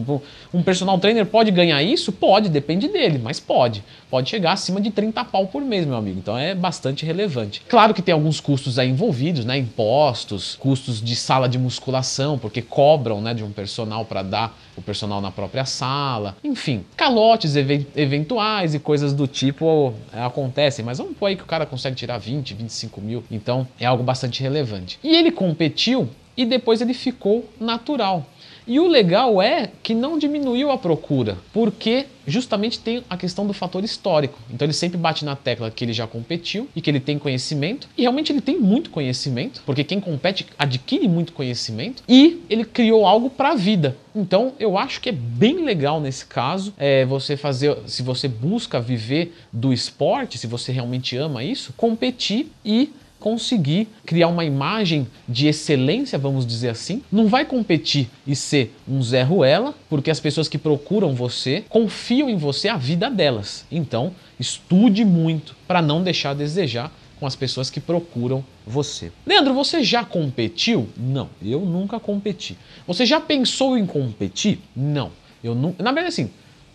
Um 0.52 0.62
personal 0.62 0.98
trainer 0.98 1.26
pode 1.26 1.50
ganhar 1.50 1.82
isso? 1.82 2.10
Pode, 2.10 2.48
depende 2.48 2.88
dele, 2.88 3.20
mas 3.22 3.38
pode. 3.38 3.84
Pode 4.08 4.30
chegar 4.30 4.52
acima 4.52 4.80
de 4.80 4.90
30 4.90 5.24
pau 5.26 5.46
por 5.46 5.62
mês, 5.62 5.84
meu 5.84 5.96
amigo. 5.96 6.18
Então, 6.18 6.36
é 6.36 6.54
bastante 6.54 7.04
relevante. 7.04 7.62
Claro 7.68 7.92
que 7.92 8.00
tem 8.00 8.14
alguns 8.14 8.40
custos 8.40 8.78
aí 8.78 8.88
envolvidos, 8.88 9.44
né? 9.44 9.58
Impostos, 9.58 10.56
custos 10.56 11.00
de 11.00 11.14
sala 11.14 11.48
de 11.48 11.58
musculação, 11.58 12.38
porque 12.38 12.62
cobram, 12.62 13.20
né, 13.20 13.34
de 13.34 13.44
um 13.44 13.50
personal 13.52 14.06
para 14.06 14.22
dar 14.22 14.58
o 14.76 14.80
personal 14.80 15.20
na 15.20 15.30
própria 15.30 15.66
sala. 15.66 16.36
Enfim, 16.42 16.84
calotes 16.96 17.54
eventuais 17.56 18.74
e 18.74 18.78
coisas 18.78 19.12
do 19.12 19.26
tipo 19.26 19.92
acontecem, 20.12 20.84
mas 20.84 20.98
vamos 20.98 21.16
pôr 21.16 21.26
aí 21.26 21.36
que 21.36 21.42
o 21.42 21.46
cara 21.46 21.66
consegue 21.66 21.94
tirar 21.94 22.16
20, 22.16 22.54
25 22.54 23.00
mil. 23.00 23.22
Então, 23.30 23.49
então 23.50 23.66
é 23.80 23.84
algo 23.84 24.04
bastante 24.04 24.40
relevante. 24.40 24.96
E 25.02 25.16
ele 25.16 25.32
competiu 25.32 26.08
e 26.36 26.44
depois 26.44 26.80
ele 26.80 26.94
ficou 26.94 27.50
natural. 27.58 28.24
E 28.64 28.78
o 28.78 28.86
legal 28.86 29.42
é 29.42 29.70
que 29.82 29.92
não 29.94 30.16
diminuiu 30.16 30.70
a 30.70 30.78
procura, 30.78 31.36
porque 31.52 32.06
justamente 32.24 32.78
tem 32.78 33.02
a 33.10 33.16
questão 33.16 33.44
do 33.44 33.52
fator 33.52 33.82
histórico. 33.82 34.38
Então 34.48 34.64
ele 34.64 34.72
sempre 34.72 34.96
bate 34.96 35.24
na 35.24 35.34
tecla 35.34 35.70
que 35.70 35.84
ele 35.84 35.92
já 35.92 36.06
competiu 36.06 36.68
e 36.76 36.80
que 36.80 36.88
ele 36.88 37.00
tem 37.00 37.18
conhecimento, 37.18 37.88
e 37.98 38.02
realmente 38.02 38.30
ele 38.30 38.40
tem 38.40 38.60
muito 38.60 38.90
conhecimento, 38.90 39.60
porque 39.66 39.82
quem 39.82 39.98
compete 39.98 40.46
adquire 40.56 41.08
muito 41.08 41.32
conhecimento, 41.32 42.04
e 42.08 42.42
ele 42.48 42.64
criou 42.64 43.04
algo 43.04 43.28
para 43.28 43.50
a 43.50 43.54
vida. 43.56 43.96
Então 44.14 44.52
eu 44.60 44.78
acho 44.78 45.00
que 45.00 45.08
é 45.08 45.12
bem 45.12 45.64
legal 45.64 46.00
nesse 46.00 46.24
caso 46.26 46.72
é, 46.78 47.04
você 47.04 47.36
fazer, 47.36 47.76
se 47.86 48.02
você 48.02 48.28
busca 48.28 48.80
viver 48.80 49.34
do 49.52 49.72
esporte, 49.72 50.38
se 50.38 50.46
você 50.46 50.70
realmente 50.70 51.16
ama 51.16 51.42
isso, 51.42 51.74
competir 51.76 52.52
e 52.64 52.92
conseguir 53.20 53.86
criar 54.04 54.28
uma 54.28 54.44
imagem 54.44 55.06
de 55.28 55.46
excelência, 55.46 56.18
vamos 56.18 56.44
dizer 56.46 56.70
assim. 56.70 57.02
Não 57.12 57.28
vai 57.28 57.44
competir 57.44 58.08
e 58.26 58.34
ser 58.34 58.74
um 58.88 59.00
Zé 59.02 59.22
Ruela, 59.22 59.74
porque 59.88 60.10
as 60.10 60.18
pessoas 60.18 60.48
que 60.48 60.58
procuram 60.58 61.14
você 61.14 61.62
confiam 61.68 62.28
em 62.28 62.36
você 62.36 62.68
a 62.68 62.76
vida 62.76 63.08
delas. 63.08 63.64
Então, 63.70 64.12
estude 64.38 65.04
muito 65.04 65.54
para 65.68 65.80
não 65.80 66.02
deixar 66.02 66.30
a 66.30 66.34
desejar 66.34 66.90
com 67.20 67.26
as 67.26 67.36
pessoas 67.36 67.68
que 67.68 67.78
procuram 67.78 68.42
você. 68.66 69.12
Leandro, 69.26 69.52
você 69.52 69.84
já 69.84 70.02
competiu? 70.02 70.88
Não, 70.96 71.28
eu 71.44 71.60
nunca 71.60 72.00
competi. 72.00 72.56
Você 72.86 73.04
já 73.04 73.20
pensou 73.20 73.76
em 73.76 73.84
competir? 73.84 74.58
Não. 74.74 75.12
Eu 75.44 75.54
não, 75.54 75.74
na 75.78 75.92
verdade 75.92 76.08
assim, 76.08 76.30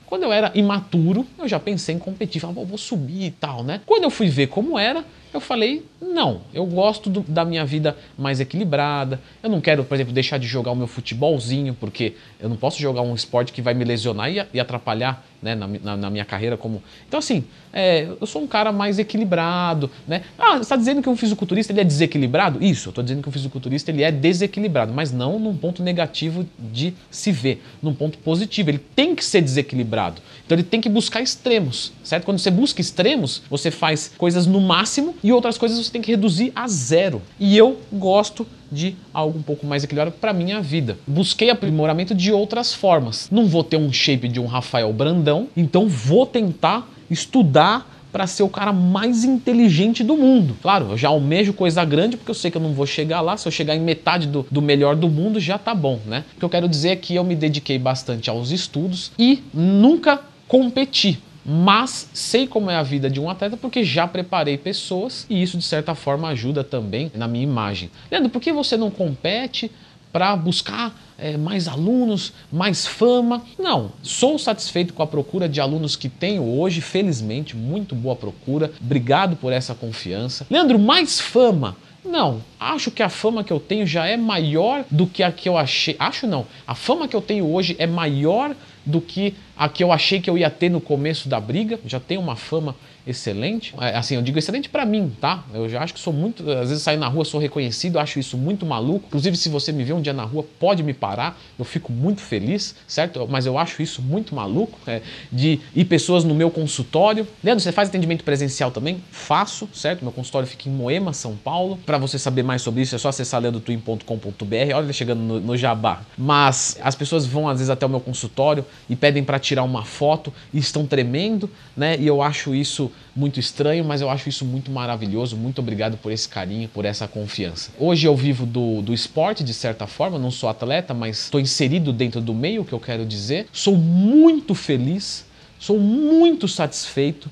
quando 0.05 0.23
eu 0.23 0.31
era 0.31 0.51
imaturo, 0.53 1.25
eu 1.37 1.47
já 1.47 1.59
pensei 1.59 1.95
em 1.95 1.99
competir, 1.99 2.39
falava, 2.39 2.63
vou 2.63 2.77
subir 2.77 3.25
e 3.25 3.31
tal, 3.31 3.63
né? 3.63 3.81
Quando 3.85 4.03
eu 4.03 4.11
fui 4.11 4.27
ver 4.27 4.47
como 4.47 4.77
era, 4.77 5.03
eu 5.36 5.42
falei, 5.42 5.86
não, 6.01 6.42
eu 6.54 6.65
gosto 6.65 7.10
do, 7.10 7.20
da 7.22 7.44
minha 7.44 7.65
vida 7.65 7.98
mais 8.18 8.39
equilibrada. 8.39 9.20
Eu 9.44 9.50
não 9.50 9.60
quero, 9.60 9.84
por 9.84 9.96
exemplo, 9.96 10.13
deixar 10.13 10.38
de 10.38 10.48
jogar 10.48 10.72
o 10.72 10.75
meu 10.75 10.88
futebolzinho, 10.88 11.74
porque 11.74 12.13
eu 12.39 12.48
não 12.48 12.56
posso 12.56 12.80
jogar 12.80 13.01
um 13.01 13.13
esporte 13.13 13.51
que 13.51 13.62
vai 13.62 13.74
me 13.74 13.84
lesionar 13.84 14.32
e, 14.32 14.42
e 14.54 14.60
atrapalhar 14.60 15.25
né, 15.42 15.54
na, 15.54 15.68
na, 15.68 15.98
na, 15.98 16.10
minha 16.10 16.25
carreira 16.25 16.58
como. 16.58 16.82
Então, 17.08 17.20
assim, 17.20 17.44
é, 17.72 18.08
eu 18.20 18.25
sou 18.25 18.42
um 18.42 18.48
cara 18.48 18.72
mais 18.72 18.98
equilibrado, 18.98 19.92
né? 20.08 20.24
Ah, 20.39 20.54
você 20.54 20.62
está 20.62 20.75
dizendo 20.75 21.01
que 21.01 21.10
um 21.10 21.15
fisiculturista 21.15 21.72
ele 21.72 21.82
é 21.82 21.84
desequilibrado? 21.84 22.63
Isso, 22.63 22.88
eu 22.88 22.92
estou 22.92 23.04
dizendo 23.04 23.22
que 23.22 23.30
um 23.30 23.32
fisiculturista 23.32 23.92
ele 23.92 24.01
é 24.01 24.12
desequilibrado, 24.12 24.94
mas 24.94 25.12
não 25.12 25.38
num 25.38 25.56
ponto 25.56 25.84
negativo 25.84 26.48
de 26.58 26.94
se 27.12 27.32
ver, 27.32 27.62
num 27.82 27.94
ponto 27.94 28.18
positivo. 28.20 28.70
Ele 28.70 28.80
tem 28.80 29.13
que 29.13 29.24
ser 29.24 29.42
desequilibrado. 29.42 30.22
Então 30.45 30.55
ele 30.55 30.63
tem 30.63 30.79
que 30.79 30.89
buscar 30.89 31.21
extremos, 31.21 31.91
certo? 32.03 32.23
Quando 32.23 32.38
você 32.38 32.51
busca 32.51 32.79
extremos, 32.79 33.41
você 33.49 33.71
faz 33.71 34.12
coisas 34.17 34.45
no 34.45 34.62
máximo 34.62 35.15
e 35.23 35.31
outras 35.31 35.58
coisas 35.58 35.77
você 35.77 35.91
tem 35.91 36.01
que 36.01 36.12
reduzir 36.12 36.51
a 36.55 36.67
zero. 36.67 37.21
E 37.39 37.58
eu 37.58 37.79
gosto 37.91 38.45
de 38.71 38.95
algo 39.13 39.39
um 39.39 39.41
pouco 39.41 39.65
mais 39.65 39.84
equilibrado 39.84 40.12
para 40.12 40.34
minha 40.34 40.62
vida. 40.62 40.97
Busquei 41.08 41.49
aprimoramento 41.49 42.13
de 42.13 42.31
outras 42.31 42.73
formas. 42.73 43.27
Não 43.31 43.47
vou 43.47 43.63
ter 43.63 43.77
um 43.77 43.91
shape 43.91 44.27
de 44.27 44.39
um 44.39 44.45
Rafael 44.45 44.91
Brandão, 44.93 45.47
então 45.55 45.88
vou 45.88 46.25
tentar 46.25 46.89
estudar 47.10 47.91
para 48.12 48.27
ser 48.27 48.43
o 48.43 48.49
cara 48.49 48.71
mais 48.71 49.25
inteligente 49.25 50.01
do 50.01 50.15
mundo. 50.15 50.55
Claro, 50.62 50.91
eu 50.91 50.97
já 50.97 51.10
almejo 51.10 51.51
coisa 51.51 51.84
grande 51.84 52.15
porque 52.15 52.31
eu 52.31 52.36
sei 52.36 52.49
que 52.49 52.55
eu 52.55 52.62
não 52.62 52.71
vou 52.71 52.86
chegar 52.86 53.19
lá. 53.19 53.36
Se 53.36 53.45
eu 53.45 53.51
chegar 53.51 53.75
em 53.75 53.81
metade 53.81 54.25
do, 54.25 54.45
do 54.49 54.62
melhor 54.62 54.95
do 54.95 55.10
mundo, 55.10 55.38
já 55.38 55.58
tá 55.58 55.75
bom, 55.75 55.99
né? 56.05 56.23
O 56.38 56.39
que 56.39 56.45
eu 56.45 56.49
quero 56.49 56.69
dizer 56.69 56.89
é 56.89 56.95
que 56.95 57.13
eu 57.13 57.25
me 57.25 57.36
dediquei 57.36 57.77
bastante 57.77 58.29
aos 58.29 58.51
estudos 58.51 59.12
e 59.19 59.43
nunca 59.53 60.21
competi 60.47 61.21
mas 61.45 62.10
sei 62.12 62.47
como 62.47 62.71
é 62.71 62.75
a 62.75 62.81
vida 62.81 63.08
de 63.08 63.19
um 63.19 63.29
atleta 63.29 63.55
porque 63.55 63.84
já 63.84 64.08
preparei 64.08 64.58
pessoas 64.58 65.27
e 65.29 65.41
isso 65.41 65.58
de 65.58 65.63
certa 65.63 65.93
forma 65.93 66.27
ajuda 66.29 66.63
também 66.63 67.12
na 67.13 67.27
minha 67.27 67.43
imagem. 67.43 67.91
Leandro, 68.10 68.31
por 68.31 68.41
que 68.41 68.51
você 68.51 68.75
não 68.75 68.89
compete 68.89 69.69
para 70.12 70.36
buscar 70.36 70.97
é, 71.19 71.38
mais 71.38 71.67
alunos, 71.67 72.34
mais 72.51 72.88
fama? 72.88 73.43
Não, 73.60 73.91
sou 74.01 74.39
satisfeito 74.39 74.93
com 74.93 75.03
a 75.03 75.08
procura 75.08 75.47
de 75.47 75.62
alunos 75.62 75.95
que 75.95 76.10
tenho 76.10 76.41
hoje, 76.41 76.81
felizmente, 76.81 77.55
muito 77.55 77.93
boa 77.93 78.15
procura. 78.15 78.71
Obrigado 78.81 79.36
por 79.36 79.53
essa 79.53 79.75
confiança. 79.75 80.47
Leandro, 80.49 80.79
mais 80.79 81.19
fama. 81.19 81.77
Não, 82.03 82.41
acho 82.60 82.91
que 82.91 83.03
a 83.03 83.10
fama 83.10 83.43
que 83.43 83.51
eu 83.51 83.60
tenho 83.60 83.86
já 83.86 84.08
é 84.08 84.15
maior 84.15 84.86
do 84.89 85.05
que 85.05 85.21
a 85.21 85.31
que 85.31 85.49
eu 85.49 85.58
achei. 85.58 85.95
Acho 85.99 86.25
não, 86.27 86.45
a 86.65 86.73
fama 86.73 87.08
que 87.08 87.15
eu 87.15 87.21
tenho 87.21 87.51
hoje 87.51 87.75
é 87.79 87.88
maior 87.88 88.55
do 88.86 89.02
que 89.02 89.34
a 89.58 89.67
que 89.67 89.84
eu 89.84 89.91
achei 89.91 90.19
que 90.19 90.30
eu 90.30 90.38
ia 90.38 90.50
ter 90.50 90.69
no 90.69 90.80
começo 90.80 91.28
da 91.28 91.39
briga. 91.39 91.80
Já 91.86 92.00
tenho 92.00 92.21
uma 92.21 92.36
fama 92.36 92.76
excelente. 93.06 93.74
É, 93.80 93.96
assim, 93.96 94.15
eu 94.15 94.22
digo 94.22 94.38
excelente 94.39 94.70
para 94.70 94.86
mim, 94.86 95.12
tá? 95.22 95.44
Eu 95.54 95.70
já 95.70 95.82
acho 95.82 95.94
que 95.94 96.00
sou 96.00 96.12
muito. 96.12 96.50
Às 96.50 96.70
vezes 96.70 96.84
saio 96.84 97.00
na 97.00 97.08
rua, 97.08 97.24
sou 97.24 97.39
reconhecido, 97.39 98.00
acho 98.00 98.20
isso 98.20 98.38
muito 98.38 98.65
maluco. 98.65 99.06
Inclusive, 99.08 99.38
se 99.38 99.50
você 99.50 99.72
me 99.72 99.84
vê 99.84 99.94
um 99.94 100.02
dia 100.02 100.13
na 100.13 100.24
rua, 100.24 100.46
pode 100.60 100.84
me 100.84 100.94
parar. 100.94 101.39
Eu 101.58 101.65
fico 101.65 101.91
muito 101.91 102.22
feliz, 102.22 102.76
certo? 102.88 103.28
Mas 103.30 103.46
eu 103.46 103.58
acho 103.58 103.82
isso 103.82 104.02
muito 104.02 104.34
maluco 104.34 104.78
é, 104.88 105.02
de 105.32 105.60
ir 105.76 105.86
pessoas 105.86 106.24
no 106.24 106.34
meu 106.34 106.50
consultório. 106.50 107.28
Leandro, 107.44 107.63
você 107.63 107.72
faz 107.72 107.89
atendimento 107.89 108.24
presencial 108.24 108.72
também? 108.72 109.04
Faço, 109.12 109.70
certo? 109.74 110.02
Meu 110.04 110.12
consultório 110.12 110.48
fica 110.48 110.68
em 110.68 110.72
Moema, 110.72 111.13
São 111.13 111.36
Paulo. 111.36 111.78
Para 111.86 111.98
você 111.98 112.18
saber 112.18 112.44
mais 112.44 112.62
sobre 112.62 112.82
isso, 112.82 112.96
é 112.96 112.98
só 112.98 113.10
acessar 113.10 113.41
leandrotwin.com.br. 113.41 114.76
Olha 114.76 114.94
chegando 114.94 115.22
no, 115.22 115.39
no 115.39 115.58
jabá. 115.58 116.02
Mas 116.18 116.78
as 116.82 116.96
pessoas 116.96 117.26
vão 117.26 117.48
às 117.48 117.60
vezes 117.60 117.70
até 117.70 117.86
o 117.86 117.89
meu 117.89 118.00
consultório 118.00 118.65
e 118.89 118.96
pedem 118.96 119.24
para 119.24 119.39
tirar 119.39 119.63
uma 119.63 119.84
foto 119.84 120.34
e 120.54 120.58
estão 120.58 120.86
tremendo, 120.86 121.50
né? 121.76 121.98
E 122.00 122.08
eu 122.08 122.22
acho 122.22 122.56
isso 122.56 122.91
muito 123.15 123.39
estranho, 123.39 123.86
mas 123.86 124.01
eu 124.01 124.10
acho 124.10 124.27
isso 124.27 124.43
muito 124.43 124.69
maravilhoso. 124.69 125.38
Muito 125.38 125.60
obrigado 125.60 125.97
por 125.97 126.12
esse 126.12 126.27
carinho, 126.27 126.67
por 126.67 126.84
essa 126.84 127.08
confiança. 127.08 127.71
Hoje 127.79 128.08
eu 128.08 128.15
vivo 128.15 128.45
do, 128.45 128.81
do 128.81 128.93
esporte, 128.93 129.43
de 129.43 129.53
certa 129.53 129.88
forma, 129.88 130.19
não 130.19 130.31
sou 130.31 130.49
atleta, 130.49 130.93
mas 130.93 131.23
estou 131.23 131.39
inserido 131.39 131.93
dentro 131.93 132.19
do 132.19 132.34
meio, 132.34 132.65
que 132.65 132.73
eu 132.73 132.79
quero 132.79 133.05
dizer. 133.05 133.47
Sou 133.53 133.77
muito 133.77 134.53
feliz, 134.53 135.25
sou 135.60 135.79
muito 135.79 136.47
satisfeito, 136.47 137.29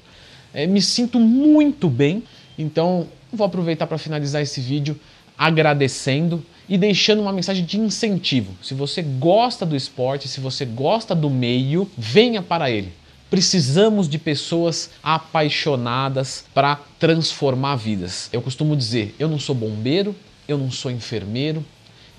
é, 0.54 0.66
me 0.66 0.82
sinto 0.82 1.20
muito 1.20 1.90
bem. 1.90 2.24
Então, 2.58 3.08
vou 3.32 3.46
aproveitar 3.46 3.88
para 3.88 3.98
finalizar 3.98 4.42
esse 4.42 4.62
vídeo 4.62 5.00
agradecendo 5.38 6.46
e 6.70 6.78
deixando 6.78 7.22
uma 7.22 7.34
mensagem 7.34 7.66
de 7.66 7.78
incentivo. 7.78 8.54
Se 8.62 8.74
você 8.74 9.02
gosta 9.02 9.66
do 9.66 9.76
esporte, 9.76 10.28
se 10.28 10.40
você 10.40 10.66
gosta 10.66 11.14
do 11.14 11.30
meio, 11.30 11.90
venha 11.98 12.42
para 12.42 12.72
ele. 12.72 12.94
Precisamos 13.34 14.08
de 14.08 14.20
pessoas 14.20 14.92
apaixonadas 15.02 16.46
para 16.54 16.76
transformar 17.00 17.78
vidas. 17.78 18.30
Eu 18.32 18.44
costumo 18.44 18.76
dizer: 18.76 19.16
eu 19.18 19.28
não 19.28 19.40
sou 19.40 19.56
bombeiro, 19.56 20.16
eu 20.48 20.56
não 20.56 20.70
sou 20.70 20.92
enfermeiro, 20.92 21.66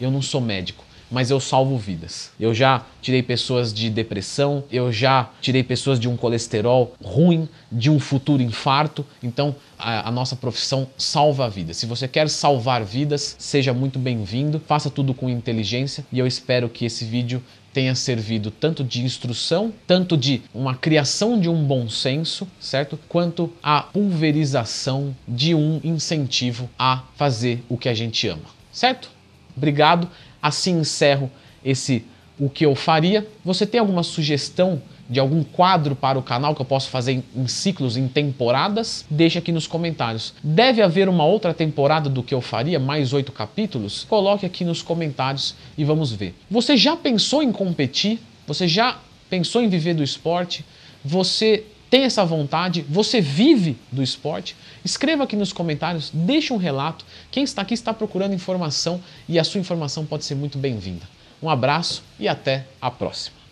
eu 0.00 0.10
não 0.10 0.20
sou 0.20 0.40
médico 0.40 0.84
mas 1.10 1.30
eu 1.30 1.38
salvo 1.38 1.78
vidas. 1.78 2.32
Eu 2.40 2.52
já 2.52 2.84
tirei 3.00 3.22
pessoas 3.22 3.72
de 3.72 3.88
depressão, 3.88 4.64
eu 4.70 4.90
já 4.90 5.30
tirei 5.40 5.62
pessoas 5.62 6.00
de 6.00 6.08
um 6.08 6.16
colesterol 6.16 6.92
ruim, 7.00 7.48
de 7.70 7.88
um 7.88 8.00
futuro 8.00 8.42
infarto. 8.42 9.06
Então, 9.22 9.54
a, 9.78 10.10
nossa 10.10 10.34
profissão 10.34 10.88
salva 10.98 11.48
vidas. 11.48 11.76
Se 11.76 11.86
você 11.86 12.08
quer 12.08 12.28
salvar 12.28 12.82
vidas, 12.82 13.36
seja 13.38 13.72
muito 13.72 13.98
bem-vindo, 13.98 14.60
faça 14.66 14.90
tudo 14.90 15.14
com 15.14 15.28
inteligência 15.28 16.04
e 16.10 16.18
eu 16.18 16.26
espero 16.26 16.68
que 16.68 16.84
esse 16.84 17.04
vídeo 17.04 17.40
tenha 17.74 17.94
servido 17.96 18.52
tanto 18.52 18.84
de 18.84 19.02
instrução, 19.02 19.74
tanto 19.84 20.16
de 20.16 20.40
uma 20.54 20.76
criação 20.76 21.38
de 21.38 21.48
um 21.48 21.64
bom 21.64 21.88
senso, 21.90 22.46
certo? 22.60 22.98
Quanto 23.08 23.52
a 23.60 23.82
pulverização 23.82 25.14
de 25.26 25.56
um 25.56 25.80
incentivo 25.82 26.70
a 26.78 27.02
fazer 27.16 27.62
o 27.68 27.76
que 27.76 27.88
a 27.88 27.94
gente 27.94 28.28
ama, 28.28 28.44
certo? 28.72 29.10
Obrigado. 29.56 30.08
Assim 30.40 30.78
encerro 30.78 31.30
esse 31.64 32.04
o 32.38 32.48
que 32.48 32.64
eu 32.64 32.74
faria. 32.74 33.26
Você 33.44 33.66
tem 33.66 33.80
alguma 33.80 34.04
sugestão 34.04 34.80
de 35.08 35.20
algum 35.20 35.42
quadro 35.42 35.94
para 35.94 36.18
o 36.18 36.22
canal 36.22 36.54
que 36.54 36.60
eu 36.60 36.66
posso 36.66 36.88
fazer 36.88 37.12
em, 37.12 37.24
em, 37.36 37.46
ciclos, 37.46 37.96
em 37.96 38.08
temporadas? 38.08 39.04
Deixe 39.08 39.38
aqui 39.38 39.52
nos 39.52 39.66
comentários. 39.66 40.34
Deve 40.42 40.82
haver 40.82 41.08
uma 41.08 41.24
outra 41.24 41.52
temporada 41.52 42.08
do 42.08 42.22
que 42.22 42.34
eu 42.34 42.40
faria, 42.40 42.78
mais 42.78 43.12
oito 43.12 43.32
capítulos? 43.32 44.04
Coloque 44.04 44.46
aqui 44.46 44.64
nos 44.64 44.82
comentários 44.82 45.54
e 45.76 45.84
vamos 45.84 46.12
ver. 46.12 46.34
Você 46.50 46.76
já 46.76 46.96
pensou 46.96 47.42
em 47.42 47.52
competir? 47.52 48.18
Você 48.46 48.66
já 48.66 48.98
pensou 49.28 49.62
em 49.62 49.68
viver 49.68 49.94
do 49.94 50.02
esporte? 50.02 50.64
Você 51.04 51.64
tem 51.90 52.02
essa 52.02 52.24
vontade, 52.24 52.84
você 52.88 53.20
vive 53.20 53.76
do 53.92 54.02
esporte? 54.02 54.56
Escreva 54.84 55.24
aqui 55.24 55.36
nos 55.36 55.52
comentários, 55.52 56.10
deixe 56.12 56.52
um 56.52 56.56
relato. 56.56 57.04
Quem 57.30 57.44
está 57.44 57.62
aqui 57.62 57.74
está 57.74 57.94
procurando 57.94 58.34
informação 58.34 59.00
e 59.28 59.38
a 59.38 59.44
sua 59.44 59.60
informação 59.60 60.04
pode 60.04 60.24
ser 60.24 60.34
muito 60.34 60.58
bem-vinda. 60.58 61.06
Um 61.42 61.48
abraço 61.48 62.02
e 62.18 62.26
até 62.26 62.66
a 62.80 62.90
próxima. 62.90 63.43